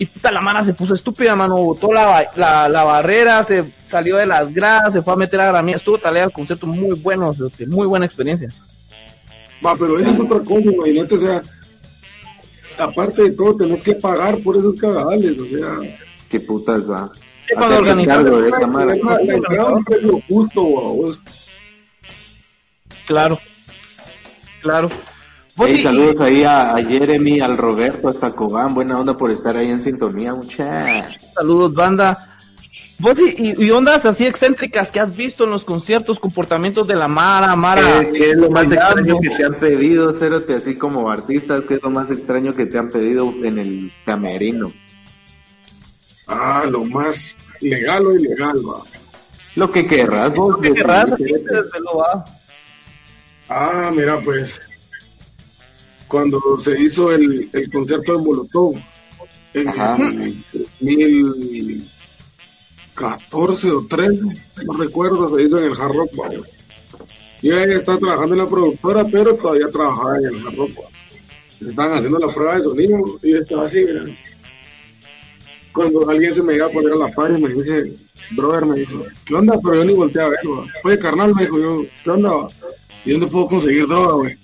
Y 0.00 0.06
puta, 0.06 0.32
la 0.32 0.40
mana 0.40 0.64
se 0.64 0.72
puso 0.72 0.94
estúpida, 0.94 1.36
mano. 1.36 1.56
Botó 1.58 1.92
la, 1.92 2.06
ba- 2.06 2.30
la, 2.34 2.68
la 2.70 2.84
barrera, 2.84 3.44
se 3.44 3.64
salió 3.86 4.16
de 4.16 4.24
las 4.24 4.50
gradas, 4.54 4.94
se 4.94 5.02
fue 5.02 5.12
a 5.12 5.16
meter 5.16 5.38
a 5.42 5.48
gramía. 5.48 5.76
Estuvo 5.76 5.98
talea 5.98 6.24
el 6.24 6.32
concierto 6.32 6.66
muy 6.66 6.96
bueno, 6.98 7.36
muy 7.66 7.86
buena 7.86 8.06
experiencia. 8.06 8.48
Va, 9.64 9.76
pero 9.76 9.98
eso 9.98 10.08
es 10.08 10.18
otra 10.20 10.40
cosa, 10.40 10.62
imagínate, 10.62 11.14
o 11.16 11.18
sea, 11.18 11.42
aparte 12.78 13.24
de 13.24 13.32
todo, 13.32 13.56
tenés 13.58 13.82
que 13.82 13.94
pagar 13.94 14.38
por 14.38 14.56
esos 14.56 14.74
cagadales, 14.76 15.38
o 15.38 15.44
sea, 15.44 15.76
¿Qué 16.30 16.40
putas 16.40 16.88
va? 16.90 17.12
Sí, 17.46 17.54
cuando 17.54 17.82
de 18.40 18.48
esa 18.48 18.66
mara. 18.66 18.94
justo, 20.28 20.62
vos. 20.62 21.20
Claro. 23.06 23.38
Claro. 24.62 24.88
Vos 25.60 25.68
Hey, 25.70 25.76
y- 25.80 25.82
saludos 25.82 26.18
ahí 26.22 26.42
a, 26.42 26.74
a 26.74 26.82
Jeremy, 26.82 27.40
al 27.40 27.58
Roberto, 27.58 28.08
hasta 28.08 28.32
Cobán. 28.32 28.72
Buena 28.74 28.98
onda 28.98 29.14
por 29.14 29.30
estar 29.30 29.58
ahí 29.58 29.68
en 29.70 29.82
sintonía, 29.82 30.34
mucha. 30.34 31.06
Saludos, 31.34 31.74
banda. 31.74 32.34
Vos 32.98 33.18
y, 33.18 33.34
y- 33.50 33.64
y 33.66 33.70
ondas 33.70 34.06
así 34.06 34.26
excéntricas 34.26 34.90
que 34.90 35.00
has 35.00 35.14
visto 35.14 35.44
en 35.44 35.50
los 35.50 35.64
conciertos, 35.66 36.18
comportamientos 36.18 36.86
de 36.86 36.96
la 36.96 37.08
Mara, 37.08 37.54
Mara. 37.56 38.00
¿Qué, 38.04 38.10
qué 38.12 38.30
es 38.30 38.36
lo 38.38 38.50
más 38.50 38.72
extraño 38.72 39.18
que 39.20 39.28
te 39.36 39.44
han 39.44 39.54
pedido, 39.54 40.14
Cerote, 40.14 40.54
así 40.54 40.76
como 40.76 41.10
artistas? 41.10 41.64
¿Qué 41.66 41.74
es 41.74 41.82
lo 41.82 41.90
más 41.90 42.10
extraño 42.10 42.54
que 42.54 42.64
te 42.64 42.78
han 42.78 42.88
pedido 42.88 43.30
en 43.44 43.58
el 43.58 43.92
camerino? 44.06 44.72
Ah, 46.26 46.64
lo 46.70 46.84
más 46.86 47.36
legal 47.60 48.06
o 48.06 48.14
ilegal, 48.16 48.56
va. 48.66 48.80
Lo 49.56 49.70
que 49.70 49.86
querrás, 49.86 50.34
vos. 50.34 50.56
¿Qué 50.62 50.72
querrás? 50.72 51.12
Así 51.12 51.24
decidís, 51.24 51.46
te 51.48 51.54
desveló, 51.56 51.98
va. 51.98 52.24
Ah, 53.50 53.90
mira, 53.94 54.18
pues, 54.24 54.58
cuando 56.10 56.42
se 56.58 56.78
hizo 56.82 57.10
el, 57.12 57.48
el 57.52 57.70
concierto 57.70 58.18
de 58.18 58.24
Molotov, 58.24 58.74
en 59.54 59.68
Ajá. 59.68 59.96
el 59.96 60.34
2014 60.80 63.70
o 63.70 63.86
13, 63.86 64.20
no 64.64 64.72
recuerdo, 64.74 65.28
se 65.28 65.44
hizo 65.44 65.58
en 65.58 65.66
el 65.72 65.80
Hard 65.80 65.94
Rock. 65.94 66.10
Yo 67.42 67.54
ya 67.54 67.62
estaba 67.62 67.98
trabajando 67.98 68.34
en 68.34 68.40
la 68.40 68.48
productora, 68.48 69.04
pero 69.04 69.36
todavía 69.36 69.68
trabajaba 69.68 70.18
en 70.18 70.44
la 70.44 70.50
ropa. 70.50 70.82
Estaban 71.60 71.92
haciendo 71.92 72.18
la 72.18 72.34
prueba 72.34 72.56
de 72.56 72.64
sonido 72.64 72.98
y 73.22 73.30
yo 73.30 73.38
estaba 73.38 73.66
así, 73.66 73.84
mira. 73.84 74.04
Cuando 75.72 76.10
alguien 76.10 76.34
se 76.34 76.42
me 76.42 76.56
iba 76.56 76.66
a 76.66 76.70
poner 76.70 76.92
a 76.92 76.96
la 76.96 77.14
par 77.14 77.30
y 77.30 77.40
me 77.40 77.54
dice, 77.54 77.96
brother, 78.32 78.66
me 78.66 78.80
dijo, 78.80 79.06
¿qué 79.24 79.34
onda? 79.34 79.56
Pero 79.62 79.76
yo 79.76 79.84
ni 79.84 79.94
volteé 79.94 80.22
a 80.22 80.28
verlo. 80.28 80.66
Oye, 80.82 80.98
carnal, 80.98 81.32
me 81.34 81.42
dijo 81.42 81.56
yo, 81.58 81.84
¿qué 82.02 82.10
onda? 82.10 82.48
¿Y 83.04 83.12
dónde 83.12 83.28
puedo 83.28 83.46
conseguir 83.46 83.86
droga, 83.86 84.14
güey? 84.14 84.36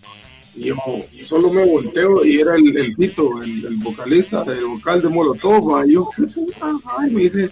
Y 0.57 0.65
yo 0.65 0.77
solo 1.25 1.51
me 1.51 1.65
volteo 1.65 2.25
y 2.25 2.41
era 2.41 2.57
el, 2.57 2.77
el 2.77 2.97
Pito, 2.97 3.43
el, 3.43 3.67
el 3.67 3.77
vocalista, 3.77 4.43
el 4.49 4.67
vocal 4.67 5.03
de 5.03 5.09
Molotov, 5.09 5.87
y 5.87 5.93
yo, 5.93 6.09
¿qué 6.17 6.23
puta? 6.35 6.73
Ay, 6.99 7.11
me 7.11 7.21
dice, 7.23 7.51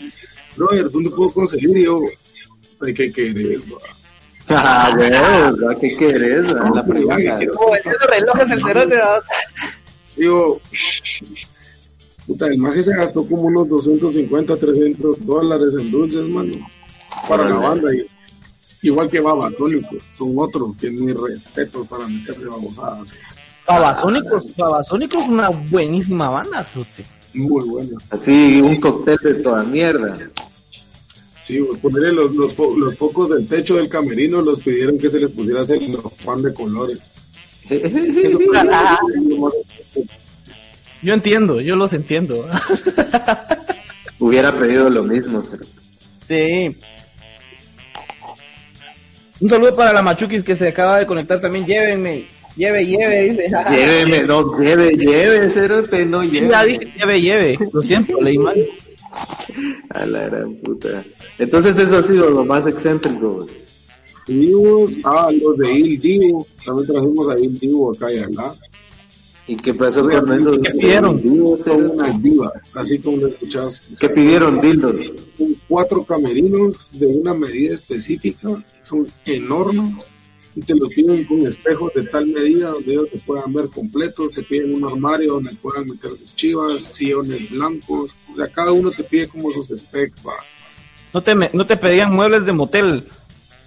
brother, 0.57 0.91
¿dónde 0.91 1.11
puedo 1.11 1.33
conseguir? 1.33 1.77
Y 1.77 1.85
yo, 1.85 1.97
¿de 2.81 2.95
qué 2.95 3.13
querés, 3.13 3.69
güey? 3.69 3.81
Ah, 4.47 4.93
güey, 4.95 5.11
¿qué 5.81 5.97
querés? 5.97 6.43
La 6.43 6.85
pregunta. 6.85 7.39
Oh, 7.57 7.75
ese 7.75 7.91
reloj 8.11 8.41
es 8.43 8.51
el 8.51 8.63
cerote. 8.63 8.97
Digo, 10.17 10.61
puta, 12.27 12.47
el 12.49 12.59
maje 12.59 12.83
se 12.83 12.95
gastó 12.95 13.27
como 13.27 13.45
unos 13.45 13.71
250, 13.71 14.55
300 14.55 15.25
dólares 15.25 15.75
en 15.81 15.91
dulces, 15.91 16.29
mano, 16.29 16.53
para 17.27 17.49
la 17.49 17.57
banda. 17.57 17.95
Y, 17.95 18.07
igual 18.85 19.11
que 19.11 19.21
Babasónicos, 19.21 20.03
son 20.13 20.35
otros 20.37 20.77
que 20.77 20.91
ni 20.91 21.13
respeto 21.13 21.85
para 21.85 22.07
meterse 22.07 22.47
babosadas. 22.47 23.09
Babasónicos, 23.67 24.57
Babasónicos 24.57 25.23
es 25.25 25.29
una 25.29 25.49
buenísima 25.49 26.31
banda, 26.31 26.65
sote. 26.65 27.05
Muy 27.33 27.65
bueno. 27.69 27.99
Así, 28.11 28.61
un 28.61 28.79
cóctel 28.79 29.19
de 29.23 29.35
toda 29.43 29.65
mierda. 29.65 30.17
Sí, 31.41 31.61
pues 31.61 31.81
ponerle 31.81 32.13
los, 32.13 32.35
los, 32.35 32.57
los 32.59 32.97
focos 32.97 33.31
del 33.31 33.47
techo 33.49 33.77
del 33.77 33.89
camerino, 33.89 34.41
los 34.41 34.61
pidieron 34.61 34.99
que 34.99 35.09
se 35.09 35.21
les 35.21 35.33
pusiera 35.33 35.63
fan 36.19 36.43
de 36.43 36.55
colores. 36.55 37.11
Eso 37.69 38.39
Yo 41.03 41.15
entiendo, 41.15 41.61
yo 41.61 41.77
los 41.77 41.93
entiendo. 41.93 42.47
Hubiera 44.19 44.59
pedido 44.59 44.89
lo 44.91 45.03
mismo. 45.03 45.43
Sí. 46.27 46.77
Un 49.41 49.49
saludo 49.49 49.75
para 49.75 49.93
la 49.93 50.03
Machuquis 50.03 50.45
que 50.45 50.57
se 50.57 50.69
acaba 50.69 50.99
de 50.99 51.07
conectar 51.07 51.41
también. 51.41 51.67
Llévenme, 51.67 52.27
lleve, 52.57 52.87
lleve, 52.87 53.23
dice. 53.31 53.49
Lléveme, 53.71 54.23
no, 54.25 54.59
lleve, 54.59 54.97
lleve, 54.97 55.51
cerote, 55.51 56.05
no 56.07 56.23
lleve. 56.23 56.49
Ya 56.49 56.65
dije, 56.65 56.93
lleve, 56.97 57.21
lleve. 57.21 57.59
Lo 57.73 57.83
siento, 57.83 58.21
leí 58.21 58.39
mal. 58.39 58.57
A 59.91 60.07
la 60.07 60.27
gran 60.27 60.55
puta. 60.57 61.05
Entonces 61.39 61.79
eso 61.79 61.99
ha 61.99 62.03
sido 62.03 62.31
lo 62.31 62.45
más 62.45 62.67
excéntrico. 62.67 63.47
Divos, 64.27 64.99
ah, 65.05 65.31
los 65.31 65.59
de 65.59 65.73
Il 65.73 66.01
Divo, 66.01 66.47
también 66.65 66.89
trajimos 66.89 67.29
a 67.29 67.39
Il 67.39 67.59
Divo 67.59 67.93
acá 67.93 68.11
y 68.11 68.19
acá. 68.19 68.55
¿Y 69.47 69.57
qué 69.57 69.75
pasó 69.75 70.09
con 70.09 70.33
esos? 70.33 70.59
¿Qué 70.63 70.71
pidieron? 70.71 71.23
Son 71.63 71.91
unas 71.91 72.23
divas, 72.23 72.53
así 72.75 72.99
como 72.99 73.19
lo 73.19 73.29
escuchás. 73.29 73.89
¿Qué 74.01 74.09
pidieron, 74.09 74.61
dildos? 74.61 74.95
Cuatro 75.69 76.03
camerinos 76.05 76.89
de 76.93 77.07
una 77.07 77.35
medida 77.35 77.75
específica, 77.75 78.49
son 78.81 79.07
enormes 79.27 80.07
y 80.57 80.61
te 80.61 80.75
lo 80.75 80.89
piden 80.89 81.25
con 81.27 81.45
espejos 81.47 81.93
de 81.95 82.05
tal 82.05 82.27
medida 82.29 82.71
donde 82.71 82.93
ellos 82.93 83.11
se 83.11 83.19
puedan 83.19 83.53
ver 83.53 83.69
completos, 83.69 84.31
te 84.33 84.43
piden 84.45 84.73
un 84.75 84.85
armario 84.85 85.35
donde 85.35 85.55
puedan 85.57 85.89
meter 85.89 86.11
sus 86.13 86.35
chivas, 86.37 86.83
sillones 86.83 87.51
blancos, 87.51 88.15
o 88.33 88.37
sea, 88.37 88.47
cada 88.49 88.71
uno 88.73 88.91
te 88.93 89.03
pide 89.05 89.29
como 89.29 89.51
sus 89.53 89.67
specs, 89.79 90.21
va. 90.27 90.35
No 91.13 91.21
te, 91.23 91.35
me- 91.35 91.51
no 91.53 91.67
te 91.67 91.77
pedían 91.77 92.13
muebles 92.15 92.47
de 92.47 92.53
motel. 92.53 93.05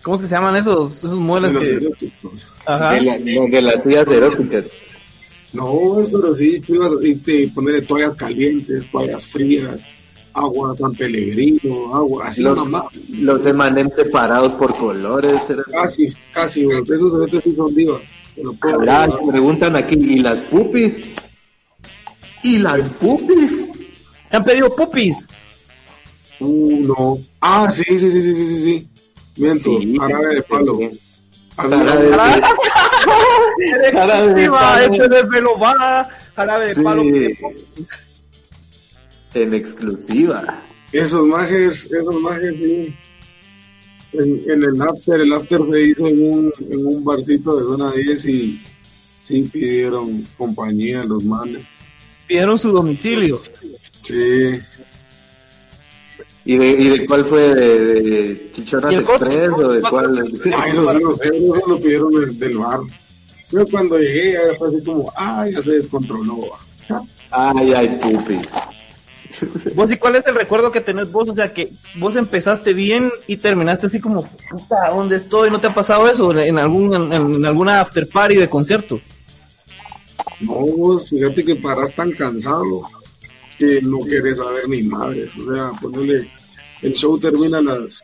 ¿Cómo 0.01 0.15
es 0.15 0.21
que 0.21 0.27
se 0.27 0.35
llaman 0.35 0.55
esos, 0.55 0.97
esos 0.99 1.11
De 1.11 1.17
muebles 1.17 1.51
los 1.53 1.67
que... 1.67 1.73
eróticos. 1.75 2.53
Ajá. 2.65 2.91
De, 2.93 3.01
la- 3.01 3.17
de 3.19 3.61
las 3.61 3.83
tías 3.83 4.07
eróticas. 4.09 4.65
No, 5.53 5.97
pero 6.11 6.35
sí, 6.35 6.59
chivas, 6.61 6.91
y 7.01 7.47
ponerle 7.47 7.81
toallas 7.83 8.15
calientes, 8.15 8.85
toallas 8.91 9.25
frías, 9.25 9.77
agua 10.33 10.75
San 10.77 10.93
Pellegrino, 10.93 11.95
agua, 11.95 12.27
así 12.27 12.43
Los, 12.43 12.55
nomás. 12.57 12.83
los 13.09 13.45
emanentes 13.45 14.07
parados 14.09 14.53
por 14.53 14.75
colores. 14.77 15.41
Casi, 15.71 16.07
casi, 16.33 16.63
güey. 16.65 16.83
Esos 16.83 17.13
eventos 17.15 17.41
sí 17.43 17.55
son 17.55 17.73
divas. 17.73 18.01
Asegurar. 18.61 19.09
preguntan 19.31 19.75
aquí, 19.75 19.95
¿y 19.95 20.17
las 20.19 20.39
pupis? 20.41 21.01
¿Y 22.43 22.59
las 22.59 22.81
pupis? 22.89 23.69
¿Te 24.29 24.37
han 24.37 24.43
pedido 24.43 24.75
pupis? 24.75 25.25
Uh, 26.39 26.81
no. 26.85 27.17
Ah, 27.41 27.71
sí, 27.71 27.83
sí, 27.87 27.97
sí, 27.97 28.21
sí, 28.21 28.35
sí, 28.35 28.45
sí, 28.45 28.63
sí. 28.63 28.87
Miento, 29.37 29.79
Sí, 29.79 29.97
jarabe 29.97 30.35
de 30.35 30.41
palo. 30.43 30.79
Jarabe 31.55 32.03
de- 32.03 32.09
Jarabe 32.11 32.41
de 33.07 34.41
Sí, 34.41 34.47
va, 34.47 34.59
palo. 34.59 34.93
ese 34.93 35.07
de 35.07 35.23
pelo 35.25 35.57
va, 35.59 36.09
jarabe 36.35 36.67
de 36.67 36.75
Sí. 36.75 36.81
palo. 36.83 37.03
En 39.33 39.53
exclusiva. 39.53 40.63
Esos 40.91 41.25
majes, 41.27 41.85
esos 41.91 42.15
majes, 42.21 42.55
sí. 42.55 42.95
En, 44.13 44.41
en 44.49 44.63
el 44.63 44.81
after, 44.81 45.19
el 45.21 45.33
after 45.33 45.59
se 45.71 45.83
hizo 45.83 46.07
en 46.07 46.33
un, 46.33 46.53
en 46.71 46.85
un 46.85 47.03
barcito 47.03 47.57
de 47.57 47.63
zona 47.63 47.91
10 47.91 48.25
y 48.27 48.61
sí 49.21 49.41
pidieron 49.51 50.25
compañía 50.37 51.03
los 51.03 51.23
manes. 51.25 51.61
Pidieron 52.25 52.57
su 52.57 52.71
domicilio. 52.71 53.41
Sí. 54.01 54.59
¿Y 56.47 56.55
de, 56.55 56.67
y 56.69 56.87
de 56.97 57.05
cuál 57.05 57.25
fue? 57.25 57.53
¿De, 57.53 58.01
de. 58.01 58.31
Express 58.31 59.51
o 59.51 59.69
de 59.69 59.81
cuál? 59.81 60.31
Ah, 60.55 60.67
eso 60.69 60.89
sí, 60.89 60.99
los 61.03 61.21
euros 61.21 61.67
lo 61.67 61.77
pidieron 61.77 62.09
del, 62.09 62.39
del 62.39 62.57
bar. 62.57 62.79
Yo 63.51 63.67
cuando 63.67 63.99
llegué 63.99 64.31
ya 64.31 64.57
fue 64.57 64.69
así 64.69 64.81
como, 64.81 65.11
ah, 65.17 65.45
ya 65.51 65.61
se 65.61 65.73
descontroló. 65.73 66.39
Ay, 67.31 67.73
ay, 67.73 67.99
pupis. 68.01 68.47
¿Vos 69.75 69.91
y 69.91 69.97
cuál 69.97 70.15
es 70.15 70.25
el 70.25 70.35
recuerdo 70.35 70.71
que 70.71 70.79
tenés 70.79 71.11
vos? 71.11 71.27
O 71.27 71.33
sea, 71.33 71.53
que 71.53 71.69
vos 71.95 72.15
empezaste 72.15 72.71
bien 72.71 73.11
y 73.27 73.35
terminaste 73.35 73.87
así 73.87 73.99
como, 73.99 74.23
puta, 74.49 74.89
¿dónde 74.95 75.17
estoy? 75.17 75.51
¿No 75.51 75.59
te 75.59 75.67
ha 75.67 75.73
pasado 75.73 76.09
eso 76.09 76.31
en, 76.31 76.57
algún, 76.57 76.93
en, 76.93 77.11
en 77.11 77.45
alguna 77.45 77.81
after 77.81 78.07
party 78.07 78.35
de 78.35 78.47
concierto? 78.47 79.01
No, 80.39 80.53
vos, 80.53 81.09
fíjate 81.09 81.43
que 81.43 81.57
paras 81.57 81.93
tan 81.93 82.13
cansado 82.13 82.87
que 83.57 83.81
no 83.81 84.03
querés 84.03 84.37
saber 84.37 84.67
ni 84.69 84.83
madres. 84.83 85.35
O 85.35 85.53
sea, 85.53 85.71
ponerle, 85.81 86.29
el 86.81 86.93
show 86.93 87.17
termina 87.17 87.59
a 87.59 87.61
las 87.61 88.03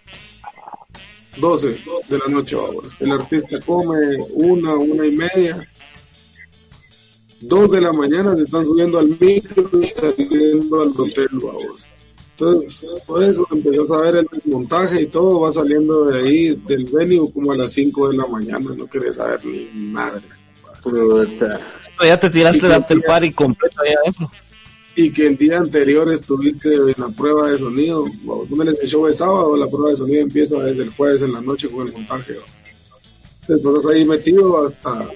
12 1.37 1.67
de 2.09 2.17
la 2.17 2.27
noche, 2.27 2.55
vamos. 2.55 2.95
El 2.99 3.11
artista 3.11 3.59
come 3.65 4.17
una, 4.33 4.75
una 4.75 5.05
y 5.05 5.15
media. 5.15 5.67
Dos 7.41 7.71
de 7.71 7.81
la 7.81 7.91
mañana 7.91 8.35
se 8.37 8.43
están 8.43 8.65
subiendo 8.65 8.99
al 8.99 9.09
micro 9.19 9.69
y 9.81 9.89
saliendo 9.89 10.81
al 10.81 10.89
hotel, 10.97 11.29
vamos. 11.33 11.87
Entonces, 12.31 12.93
por 13.05 13.23
eso 13.23 13.45
empezás 13.51 13.91
a 13.91 13.97
ver 13.97 14.15
el 14.17 14.27
desmontaje 14.31 15.01
y 15.01 15.07
todo 15.07 15.41
va 15.41 15.51
saliendo 15.51 16.05
de 16.05 16.19
ahí, 16.19 16.55
del 16.67 16.85
venue, 16.85 17.31
como 17.31 17.51
a 17.51 17.55
las 17.55 17.73
5 17.73 18.09
de 18.09 18.17
la 18.17 18.27
mañana. 18.27 18.73
No 18.75 18.87
querés 18.87 19.15
saber 19.15 19.45
ni 19.45 19.65
madres. 19.91 20.23
Puta. 20.81 21.59
Ya 22.03 22.19
te 22.19 22.29
tiraste 22.29 22.65
el 22.65 22.71
after 22.71 23.01
party 23.01 23.31
completo 23.31 23.75
ahí 23.83 23.93
adentro. 23.93 24.31
Y 24.95 25.11
que 25.11 25.27
el 25.27 25.37
día 25.37 25.57
anterior 25.57 26.11
estuviste 26.11 26.73
en 26.73 26.93
la 26.97 27.07
prueba 27.09 27.49
de 27.49 27.57
sonido. 27.57 28.05
Ponele 28.49 28.77
el 28.81 28.87
show 28.87 29.07
es 29.07 29.17
sábado, 29.17 29.57
la 29.57 29.67
prueba 29.67 29.89
de 29.89 29.97
sonido 29.97 30.21
empieza 30.21 30.57
desde 30.59 30.83
el 30.83 30.89
jueves 30.89 31.23
en 31.23 31.33
la 31.33 31.41
noche 31.41 31.69
con 31.69 31.87
el 31.87 31.93
montaje. 31.93 32.35
Entonces 33.47 33.65
estás 33.65 33.93
ahí 33.93 34.05
metido 34.05 34.67
hasta 34.67 35.07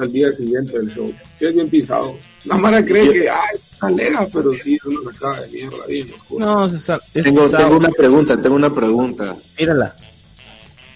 el 0.00 0.12
día 0.12 0.32
siguiente 0.32 0.78
del 0.78 0.94
show. 0.94 1.12
Sí 1.34 1.46
es 1.46 1.54
bien 1.54 1.68
pisado. 1.68 2.16
La 2.44 2.56
Mara 2.56 2.84
cree 2.84 3.10
que, 3.12 3.28
ay, 3.28 3.54
está 3.54 3.86
alega, 3.88 4.26
pero 4.32 4.52
sí 4.52 4.74
es 4.74 4.84
una 4.84 5.12
sacada 5.12 5.42
de 5.42 5.48
mierda 5.48 5.86
bien 5.86 6.12
oscura. 6.12 6.46
No, 6.46 6.66
es, 6.66 6.88
es 7.14 7.24
Tengo, 7.24 7.48
tengo 7.48 7.76
una 7.76 7.90
pregunta, 7.90 8.40
tengo 8.40 8.56
una 8.56 8.74
pregunta. 8.74 9.36
Mírala. 9.58 9.96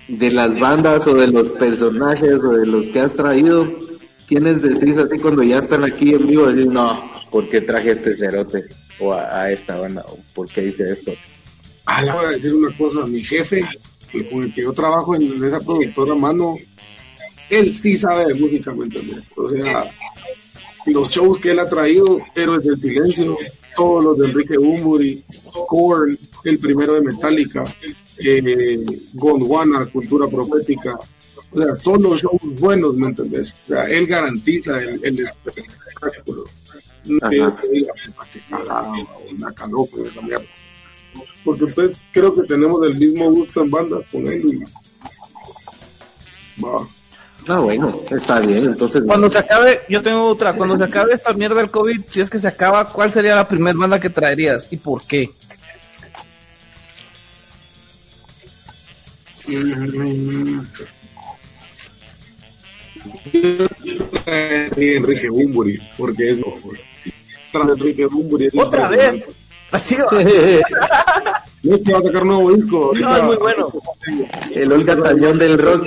De 0.08 0.30
las 0.30 0.58
bandas 0.58 1.06
o 1.08 1.14
de 1.14 1.26
los 1.26 1.48
personajes 1.50 2.34
o 2.34 2.52
de 2.52 2.66
los 2.66 2.86
que 2.86 3.00
has 3.00 3.12
traído, 3.12 3.68
¿quiénes 4.26 4.62
decís 4.62 4.96
así 4.96 5.18
cuando 5.18 5.42
ya 5.42 5.58
están 5.58 5.84
aquí 5.84 6.14
en 6.14 6.26
vivo? 6.26 6.46
Decís, 6.46 6.66
no, 6.66 7.15
¿por 7.30 7.48
qué 7.48 7.60
traje 7.60 7.92
este 7.92 8.16
cerote? 8.16 8.64
O 8.98 9.12
a, 9.12 9.42
a 9.42 9.52
esta 9.52 9.76
banda, 9.76 10.04
o 10.08 10.18
¿por 10.34 10.48
qué 10.48 10.64
hice 10.64 10.92
esto? 10.92 11.12
Ah, 11.86 12.02
le 12.02 12.12
voy 12.12 12.24
a 12.24 12.30
decir 12.30 12.52
una 12.54 12.76
cosa, 12.76 13.06
mi 13.06 13.22
jefe, 13.22 13.64
con 14.24 14.42
el 14.42 14.54
que 14.54 14.62
yo 14.62 14.72
trabajo 14.72 15.14
en, 15.14 15.42
esa 15.44 15.60
productora 15.60 16.14
mano, 16.14 16.56
él 17.50 17.72
sí 17.72 17.96
sabe 17.96 18.26
de 18.26 18.34
música, 18.34 18.72
¿me 18.72 18.84
entiendes? 18.84 19.24
O 19.36 19.48
sea, 19.48 19.84
los 20.86 21.10
shows 21.10 21.38
que 21.38 21.50
él 21.50 21.58
ha 21.60 21.68
traído, 21.68 22.20
Héroes 22.34 22.64
del 22.64 22.80
Silencio, 22.80 23.38
todos 23.76 24.02
los 24.02 24.18
de 24.18 24.26
Enrique 24.26 24.56
Bumburi, 24.56 25.22
Korn, 25.68 26.18
el 26.44 26.58
primero 26.58 26.94
de 26.94 27.02
Metallica, 27.02 27.64
eh, 28.18 28.84
Gondwana, 29.12 29.86
Cultura 29.86 30.26
Profética, 30.28 30.98
o 31.52 31.58
sea, 31.58 31.74
son 31.74 32.02
los 32.02 32.20
shows 32.20 32.40
buenos, 32.58 32.96
¿me 32.96 33.08
entendés? 33.08 33.54
O 33.64 33.68
sea, 33.68 33.84
él 33.84 34.06
garantiza 34.06 34.80
el 34.80 35.20
espectáculo. 35.20 36.44
Porque 41.44 41.66
pues 41.68 41.96
creo 42.12 42.34
que 42.34 42.42
tenemos 42.42 42.84
el 42.84 42.96
mismo 42.96 43.30
gusto 43.30 43.62
en 43.62 43.70
bandas 43.70 44.02
con 44.10 44.26
él 44.26 44.42
y 44.44 44.62
Va. 46.62 46.78
Ah, 47.48 47.60
bueno, 47.60 48.00
está 48.10 48.40
bien, 48.40 48.66
entonces... 48.66 49.04
Cuando 49.06 49.30
se 49.30 49.38
acabe, 49.38 49.82
yo 49.88 50.02
tengo 50.02 50.26
otra, 50.26 50.54
cuando 50.54 50.76
se 50.76 50.84
acabe 50.84 51.14
esta 51.14 51.32
mierda 51.32 51.56
del 51.56 51.70
COVID, 51.70 52.00
si 52.08 52.20
es 52.20 52.28
que 52.28 52.40
se 52.40 52.48
acaba, 52.48 52.92
¿cuál 52.92 53.12
sería 53.12 53.36
la 53.36 53.46
primera 53.46 53.78
banda 53.78 54.00
que 54.00 54.10
traerías 54.10 54.72
y 54.72 54.76
por 54.78 55.06
qué? 55.06 55.30
Enrique 64.76 65.28
Bumburi, 65.30 65.78
porque 65.96 66.30
es 66.30 66.40
Enrique 67.62 68.06
Bumburi 68.06 68.48
¿Otra 68.58 68.88
vez? 68.88 69.28
Así 69.72 69.96
va. 69.96 70.06
No 71.62 71.74
es 71.74 71.82
que 71.82 71.92
va 71.92 71.98
a 71.98 72.02
sacar 72.02 72.24
nuevo 72.24 72.52
disco. 72.52 72.92
No, 72.94 73.16
es 73.16 73.22
muy 73.24 73.36
bueno. 73.36 73.72
El 74.54 74.72
Olga 74.72 74.96
Tañón 75.02 75.38
del 75.38 75.58
rock. 75.58 75.86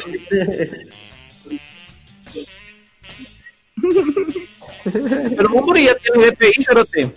Pero 5.36 5.50
Bumburi 5.50 5.86
ya 5.86 5.96
tiene 5.96 6.28
DPI, 6.32 6.64
Cerote. 6.64 7.14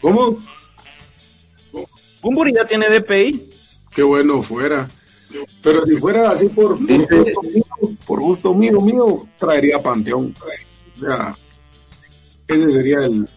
¿Cómo? 0.00 0.38
Bumburi 2.22 2.52
ya 2.54 2.64
tiene 2.64 2.88
DPI. 2.88 3.42
Qué 3.94 4.02
bueno 4.02 4.42
fuera. 4.42 4.88
Pero 5.62 5.82
si 5.82 5.96
fuera 5.96 6.30
así 6.30 6.48
por, 6.48 6.78
por 6.78 6.86
Dice- 6.86 7.14
gusto 7.16 7.40
mío, 7.42 7.96
por 8.06 8.20
gusto 8.20 8.54
mío, 8.54 8.80
mío, 8.80 9.26
traería 9.38 9.80
Panteón. 9.82 10.34
Ya. 11.00 11.36
Ese 12.48 12.70
sería 12.70 13.04
el. 13.04 13.28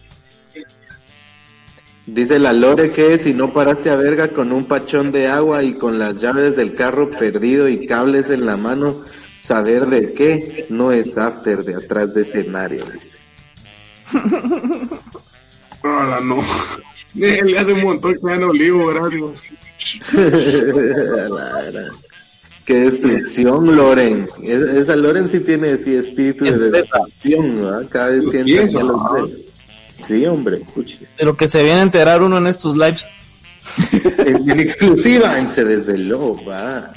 Dice 2.06 2.38
la 2.40 2.52
Lore 2.52 2.90
que 2.90 3.16
si 3.18 3.32
no 3.32 3.52
paraste 3.52 3.88
a 3.90 3.96
verga 3.96 4.28
con 4.28 4.52
un 4.52 4.64
pachón 4.66 5.12
de 5.12 5.28
agua 5.28 5.62
y 5.62 5.74
con 5.74 5.98
las 6.00 6.20
llaves 6.20 6.56
del 6.56 6.72
carro 6.72 7.08
perdido 7.10 7.68
y 7.68 7.86
cables 7.86 8.28
en 8.30 8.44
la 8.44 8.56
mano, 8.56 8.96
saber 9.38 9.86
de 9.86 10.12
qué 10.12 10.66
no 10.68 10.90
es 10.92 11.16
after 11.16 11.64
de 11.64 11.76
atrás 11.76 12.12
de 12.14 12.22
escenario. 12.22 12.84
Ah, 15.84 16.20
no. 16.22 16.42
Le 17.14 17.58
hace 17.58 17.72
un 17.74 17.82
montón 17.82 18.14
que 18.14 18.20
dan 18.30 18.42
olivo, 18.44 18.86
gracias. 18.86 19.42
Qué 22.64 22.74
destrucción, 22.74 23.76
Loren. 23.76 24.28
Es- 24.42 24.62
esa 24.62 24.96
Loren 24.96 25.28
sí 25.28 25.40
tiene 25.40 25.76
sí, 25.78 25.94
espíritu 25.96 26.44
de 26.44 26.70
destrucción, 26.70 27.60
¿no? 27.60 27.88
Cada 27.88 28.08
vez 28.08 28.30
siente 28.30 28.66
Sí, 29.96 30.26
hombre, 30.26 30.58
escuche. 30.58 30.98
De 31.18 31.24
lo 31.24 31.36
que 31.36 31.48
se 31.48 31.62
viene 31.62 31.80
a 31.80 31.82
enterar 31.82 32.22
uno 32.22 32.38
en 32.38 32.46
estos 32.46 32.76
lives. 32.76 33.04
En, 34.18 34.50
exclusiva, 34.58 35.38
en 35.38 35.48
se 35.48 35.64
desveló, 35.64 36.34
va. 36.44 36.92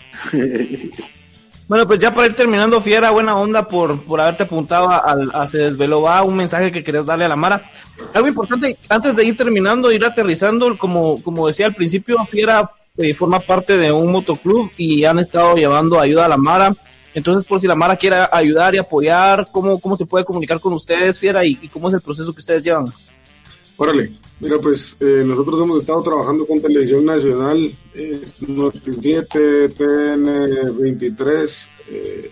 Bueno, 1.67 1.87
pues 1.87 1.99
ya 1.99 2.13
para 2.13 2.27
ir 2.27 2.35
terminando, 2.35 2.79
Fiera, 2.79 3.09
buena 3.09 3.35
onda 3.35 3.67
por, 3.67 3.99
por 4.03 4.21
haberte 4.21 4.43
apuntado 4.43 4.87
a 4.89 5.47
Se 5.47 5.57
Desveló 5.57 6.01
Va, 6.03 6.21
un 6.21 6.35
mensaje 6.35 6.71
que 6.71 6.83
querías 6.83 7.07
darle 7.07 7.25
a 7.25 7.29
la 7.29 7.35
Mara. 7.35 7.63
Algo 8.13 8.27
importante, 8.27 8.77
antes 8.87 9.15
de 9.15 9.25
ir 9.25 9.35
terminando, 9.35 9.91
ir 9.91 10.05
aterrizando, 10.05 10.77
como, 10.77 11.21
como 11.23 11.47
decía 11.47 11.65
al 11.65 11.73
principio, 11.73 12.23
Fiera 12.25 12.69
eh, 12.97 13.13
forma 13.15 13.39
parte 13.39 13.77
de 13.77 13.91
un 13.91 14.11
motoclub 14.11 14.71
y 14.77 15.05
han 15.05 15.19
estado 15.19 15.55
llevando 15.55 15.99
ayuda 15.99 16.25
a 16.25 16.29
la 16.29 16.37
Mara. 16.37 16.73
Entonces, 17.15 17.47
por 17.47 17.61
si 17.61 17.65
la 17.65 17.75
Mara 17.75 17.95
quiere 17.95 18.17
ayudar 18.29 18.75
y 18.75 18.77
apoyar, 18.77 19.47
¿cómo, 19.51 19.79
cómo 19.79 19.95
se 19.95 20.05
puede 20.05 20.25
comunicar 20.25 20.59
con 20.59 20.73
ustedes, 20.73 21.17
Fiera, 21.17 21.45
y, 21.45 21.55
cómo 21.69 21.87
es 21.87 21.93
el 21.93 22.01
proceso 22.01 22.33
que 22.33 22.41
ustedes 22.41 22.61
llevan? 22.61 22.85
Órale, 23.77 24.13
mira, 24.41 24.57
pues 24.61 24.97
eh, 24.99 25.23
nosotros 25.25 25.61
hemos 25.61 25.79
estado 25.79 26.03
trabajando 26.03 26.45
con 26.45 26.61
Televisión 26.61 27.05
Nacional, 27.05 27.73
eh, 27.93 28.21
Noti7, 28.41 29.73
TN 29.75 30.77
23, 30.77 31.71
eh, 31.89 32.31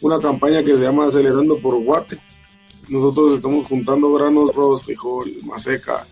una 0.00 0.18
campaña 0.18 0.64
que 0.64 0.76
se 0.76 0.82
llama 0.82 1.06
Acelerando 1.06 1.58
por 1.58 1.78
Guate. 1.84 2.18
Nosotros 2.88 3.32
estamos 3.32 3.66
juntando 3.66 4.10
granos, 4.14 4.50
arroz, 4.50 4.84
frijol, 4.84 5.30
maseca 5.44 6.06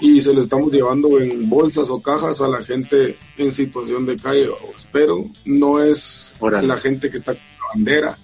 y 0.00 0.20
se 0.20 0.32
lo 0.32 0.40
estamos 0.40 0.72
llevando 0.72 1.20
en 1.20 1.48
bolsas 1.48 1.90
o 1.90 2.00
cajas 2.00 2.40
a 2.40 2.48
la 2.48 2.62
gente 2.62 3.16
en 3.36 3.52
situación 3.52 4.06
de 4.06 4.16
calle, 4.16 4.48
vamos. 4.48 4.88
pero 4.90 5.24
no 5.44 5.82
es 5.82 6.34
la 6.40 6.76
gente 6.78 7.10
que 7.10 7.18
está 7.18 7.32
con 7.32 7.42
la 7.42 7.68
bandera, 7.74 8.18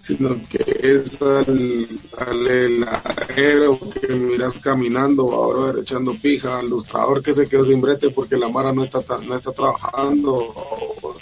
sino 0.00 0.40
que 0.48 0.64
es 0.82 1.22
al, 1.22 1.86
al 2.18 2.46
heladero 2.46 3.78
que 3.78 4.12
miras 4.12 4.58
caminando, 4.58 5.32
ahora 5.32 5.80
echando 5.80 6.14
pija, 6.14 6.58
al 6.58 6.68
lustrador 6.68 7.22
que 7.22 7.32
se 7.32 7.48
quedó 7.48 7.64
sin 7.64 7.80
brete 7.80 8.10
porque 8.10 8.36
la 8.36 8.48
Mara 8.48 8.72
no 8.72 8.84
está, 8.84 9.00
no 9.24 9.36
está 9.36 9.52
trabajando. 9.52 10.34
O 10.34 11.16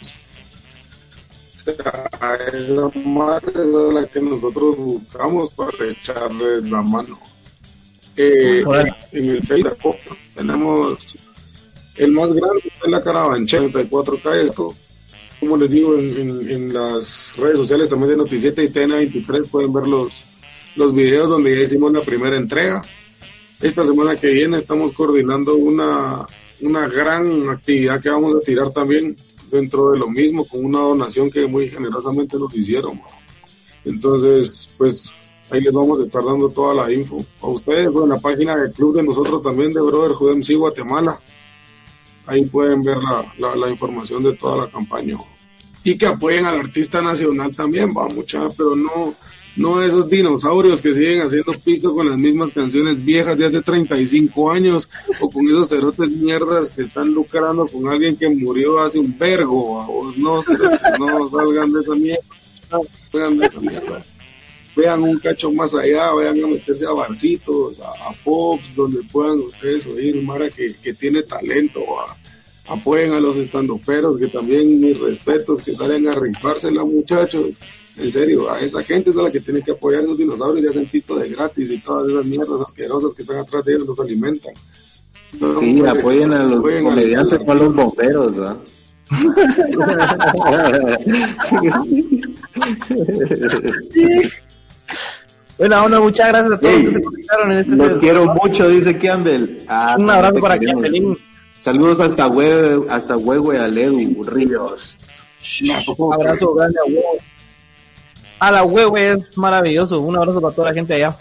sea, 1.57 2.09
a 2.21 2.35
esa 2.35 2.91
Mara 3.05 3.49
es 3.49 3.75
a 3.75 3.93
la 3.93 4.07
que 4.07 4.21
nosotros 4.21 4.77
buscamos 4.77 5.51
para 5.51 5.87
echarles 5.87 6.65
la 6.71 6.83
mano. 6.83 7.19
Eh, 8.17 8.65
en 9.13 9.29
el 9.31 9.43
Facebook 9.43 9.97
tenemos 10.35 10.99
el 11.97 12.13
más 12.13 12.33
grande 12.33 12.73
en 12.85 12.91
la 12.91 13.03
Carabanchel, 13.03 13.71
34 13.73 14.19
calles, 14.23 14.51
esto 14.51 14.75
como 15.41 15.57
les 15.59 15.71
digo, 15.71 15.99
en, 15.99 16.17
en- 16.17 16.51
en 16.51 16.73
las 16.75 17.35
redes 17.37 17.59
sociales 17.59 17.89
también 17.91 18.11
de 18.13 18.17
Noticieta 18.17 18.63
y 18.63 18.69
TN23 18.69 19.47
pueden 19.49 19.71
ver 19.73 19.87
los, 19.87 20.25
los 20.77 20.95
videos 20.95 21.29
donde 21.29 21.55
ya 21.55 21.63
hicimos 21.63 21.93
la 21.93 22.01
primera 22.01 22.37
entrega. 22.39 22.83
Esta 23.61 23.85
semana 23.85 24.17
que 24.17 24.29
viene 24.29 24.57
estamos 24.57 24.93
coordinando 24.93 25.55
una, 25.57 26.27
una 26.63 26.89
gran 26.89 27.51
actividad 27.51 28.01
que 28.01 28.09
vamos 28.09 28.35
a 28.35 28.41
tirar 28.41 28.71
también 28.73 29.15
dentro 29.51 29.91
de 29.93 29.99
lo 29.99 30.09
mismo, 30.09 30.47
con 30.47 30.65
una 30.65 30.81
donación 30.81 31.31
que 31.31 31.47
muy 31.47 31.69
generosamente 31.69 32.39
nos 32.39 32.55
hicieron. 32.55 32.99
Entonces, 33.85 34.71
pues 34.79 35.15
ahí 35.51 35.61
les 35.61 35.73
vamos 35.73 36.01
a 36.01 36.03
estar 36.05 36.25
dando 36.25 36.49
toda 36.49 36.75
la 36.75 36.93
info. 36.93 37.25
A 37.43 37.49
ustedes, 37.49 37.87
en 37.87 38.09
la 38.09 38.19
página 38.19 38.57
del 38.57 38.73
club 38.73 38.97
de 38.97 39.03
nosotros 39.03 39.43
también 39.43 39.73
de 39.73 39.81
Brotherhood 39.81 40.37
MC 40.37 40.55
Guatemala 40.57 41.19
ahí 42.27 42.45
pueden 42.47 42.83
ver 42.83 42.99
la, 42.99 43.57
la, 43.57 43.71
información 43.71 44.23
de 44.23 44.35
toda 44.35 44.65
la 44.65 44.71
campaña. 44.71 45.17
Y 45.85 45.97
que 45.97 46.07
apoyen 46.07 46.45
al 46.45 46.59
artista 46.59 47.01
nacional 47.01 47.55
también, 47.55 47.95
va 47.97 48.09
mucha, 48.09 48.49
pero 48.57 48.75
no, 48.75 49.15
no 49.57 49.83
esos 49.83 50.11
dinosaurios 50.11 50.83
que 50.83 50.93
siguen 50.93 51.23
haciendo 51.23 51.53
pisto 51.65 51.95
con 51.95 52.09
las 52.09 52.19
mismas 52.19 52.53
canciones 52.53 53.05
viejas 53.05 53.39
de 53.39 53.47
hace 53.47 53.63
35 53.63 54.51
años, 54.51 54.91
o 55.21 55.31
con 55.31 55.47
esos 55.47 55.69
cerotes 55.69 56.11
mierdas 56.11 56.71
que 56.71 56.83
están 56.83 57.15
lucrando 57.15 57.67
con 57.69 57.89
alguien 57.89 58.17
que 58.17 58.29
murió 58.29 58.81
hace 58.81 58.99
un 58.99 59.17
vergo, 59.17 60.13
no, 60.17 60.43
cerotes, 60.43 60.81
no 60.99 61.29
salgan 61.31 61.73
de 61.73 61.81
esa 61.81 61.95
mierda, 61.95 62.25
salgan 63.13 63.39
de 63.39 63.47
esa 63.47 63.61
mierda. 63.61 64.05
Vean 64.77 65.03
un 65.03 65.19
cacho 65.19 65.51
más 65.51 65.75
allá, 65.75 66.13
vayan 66.13 66.45
a 66.45 66.49
meterse 66.49 66.85
a 66.85 66.93
barcitos, 66.93 67.81
a, 67.81 67.89
a 67.89 68.13
pops, 68.23 68.77
donde 68.77 69.03
puedan 69.11 69.41
ustedes 69.41 69.87
oír 69.87 70.23
Mara 70.23 70.51
que, 70.51 70.75
que 70.75 70.93
tiene 70.93 71.23
talento, 71.23 71.81
apoyen 72.69 73.15
a 73.15 73.21
los 73.21 73.39
estandoperos, 73.39 74.19
que 74.19 74.27
también 74.27 74.79
mis 74.79 75.01
respetos, 75.01 75.63
que 75.63 75.75
salen 75.75 76.07
a 76.09 76.13
rifársela, 76.13 76.85
muchachos. 76.85 77.55
En 77.97 78.11
serio, 78.11 78.53
a 78.53 78.61
esa 78.61 78.83
gente 78.83 79.09
es 79.09 79.17
a 79.17 79.23
la 79.23 79.31
que 79.31 79.41
tiene 79.41 79.63
que 79.63 79.71
apoyar 79.71 80.03
esos 80.03 80.19
dinosaurios 80.19 80.67
y 80.67 80.69
hacen 80.69 80.87
pisto 80.87 81.17
de 81.17 81.31
gratis 81.31 81.71
y 81.71 81.79
todas 81.79 82.09
esas 82.09 82.27
mierdas 82.27 82.61
asquerosas 82.61 83.15
que 83.15 83.23
están 83.23 83.39
atrás 83.39 83.65
de 83.65 83.73
ellos 83.73 83.87
los 83.87 83.99
alimentan. 83.99 84.53
No, 85.41 85.59
Sí, 85.59 85.81
hombre, 85.81 86.01
apoyen 86.01 86.35
a 86.35 86.45
los 86.45 86.59
apoyen 86.59 86.85
comediantes, 86.85 87.41
a 87.49 87.55
los 87.55 87.75
bomberos, 87.75 88.39
¿va? 88.39 88.59
Buena 95.59 95.85
onda, 95.85 96.01
muchas 96.01 96.29
gracias 96.29 96.53
a 96.53 96.59
todos 96.61 96.75
Ey, 96.75 96.85
que 96.85 96.93
se 96.93 97.03
conectaron 97.03 97.53
en 97.53 97.59
este 97.59 97.77
Los 97.77 97.89
Se 97.89 97.99
quiero 97.99 98.27
mucho, 98.35 98.69
dice 98.69 98.99
Campbell. 98.99 99.59
Ah, 99.69 99.97
Un 99.99 100.11
abrazo 100.11 100.41
para. 100.41 100.59
Campbellín. 100.59 101.17
Saludos 101.61 101.99
hasta 102.01 102.27
Hue, 102.29 102.81
hasta 102.91 103.17
Huehue, 103.17 103.59
Aledu, 103.59 104.23
Ríos. 104.25 104.99
Un 105.97 106.13
abrazo 106.15 106.55
grande 106.55 106.79
a 106.79 106.85
Huevo. 106.89 107.23
A 108.39 108.53
la 108.53 108.65
Huevo 108.65 108.97
es 108.99 109.37
maravilloso. 109.39 110.01
Un 110.01 110.17
abrazo 110.17 110.41
para 110.41 110.55
toda 110.55 110.69
la 110.69 110.75
gente 110.75 110.95
allá. 110.95 111.17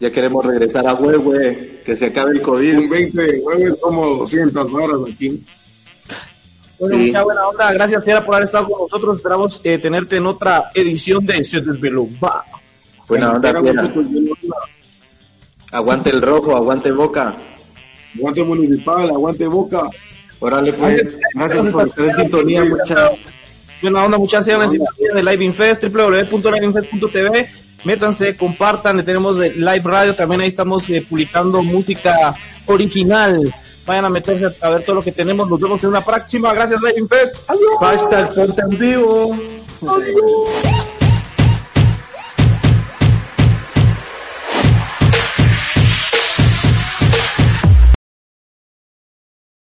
Ya 0.00 0.10
queremos 0.10 0.44
regresar 0.44 0.86
a 0.86 0.94
Huehue, 0.94 1.82
que 1.84 1.94
se 1.94 2.06
acabe 2.06 2.30
el 2.32 2.38
Un 2.38 2.42
COVID. 2.42 2.90
20 2.90 3.22
de 3.22 3.40
jueves 3.42 3.78
como 3.80 4.06
200 4.16 4.72
varas 4.72 4.96
aquí. 5.12 5.42
Bueno, 6.80 6.96
Sí. 6.96 7.06
mucha 7.08 7.22
buena 7.22 7.46
onda. 7.48 7.72
Gracias, 7.74 8.02
Fiera, 8.02 8.24
por 8.24 8.34
haber 8.34 8.46
estado 8.46 8.66
con 8.68 8.80
nosotros. 8.80 9.16
Esperamos 9.16 9.60
eh, 9.62 9.78
tenerte 9.78 10.16
en 10.16 10.26
otra 10.26 10.70
edición 10.74 11.24
de 11.24 11.44
Se 11.44 11.60
Desveló. 11.60 12.08
Buena 13.08 13.32
onda, 13.32 13.60
fiera. 13.60 13.90
pues. 13.92 14.06
Aguante 15.72 16.10
el 16.10 16.20
rojo, 16.22 16.54
aguante 16.54 16.90
boca. 16.92 17.34
Aguante 18.16 18.44
municipal, 18.44 19.08
aguante 19.10 19.46
boca. 19.46 19.88
Órale, 20.38 20.72
pues. 20.72 21.16
Gracias 21.34 21.66
por 21.72 21.86
estar 21.88 22.04
en 22.06 22.16
sintonía, 22.16 22.64
muchachos. 22.64 23.18
Buena 23.80 24.04
onda, 24.04 24.18
muchas 24.18 24.46
gracias. 24.46 24.74
En 24.74 24.80
sintonía 24.80 25.14
de 25.14 25.22
Live 25.22 25.44
Infest, 25.44 25.84
www.liveinfest.tv. 25.84 27.48
Métanse, 27.84 28.36
compartan. 28.36 28.96
le 28.98 29.02
Tenemos 29.02 29.38
de 29.38 29.50
Live 29.50 29.82
Radio. 29.84 30.14
También 30.14 30.42
ahí 30.42 30.48
estamos 30.48 30.88
eh, 30.90 31.04
publicando 31.08 31.62
música 31.62 32.34
original. 32.66 33.52
Vayan 33.86 34.04
a 34.04 34.10
meterse 34.10 34.46
a 34.60 34.70
ver 34.70 34.84
todo 34.84 34.96
lo 34.96 35.02
que 35.02 35.10
tenemos. 35.10 35.48
Nos 35.48 35.60
vemos 35.60 35.82
en 35.82 35.88
una 35.90 36.00
próxima. 36.00 36.52
Gracias, 36.52 36.80
Live 36.82 37.00
Infest. 37.00 37.34
Adiós. 37.48 37.78
Hashtag 37.80 38.34
ponte 38.34 38.62
en 38.62 38.78
vivo. 38.78 39.36
Adiós. 39.82 40.91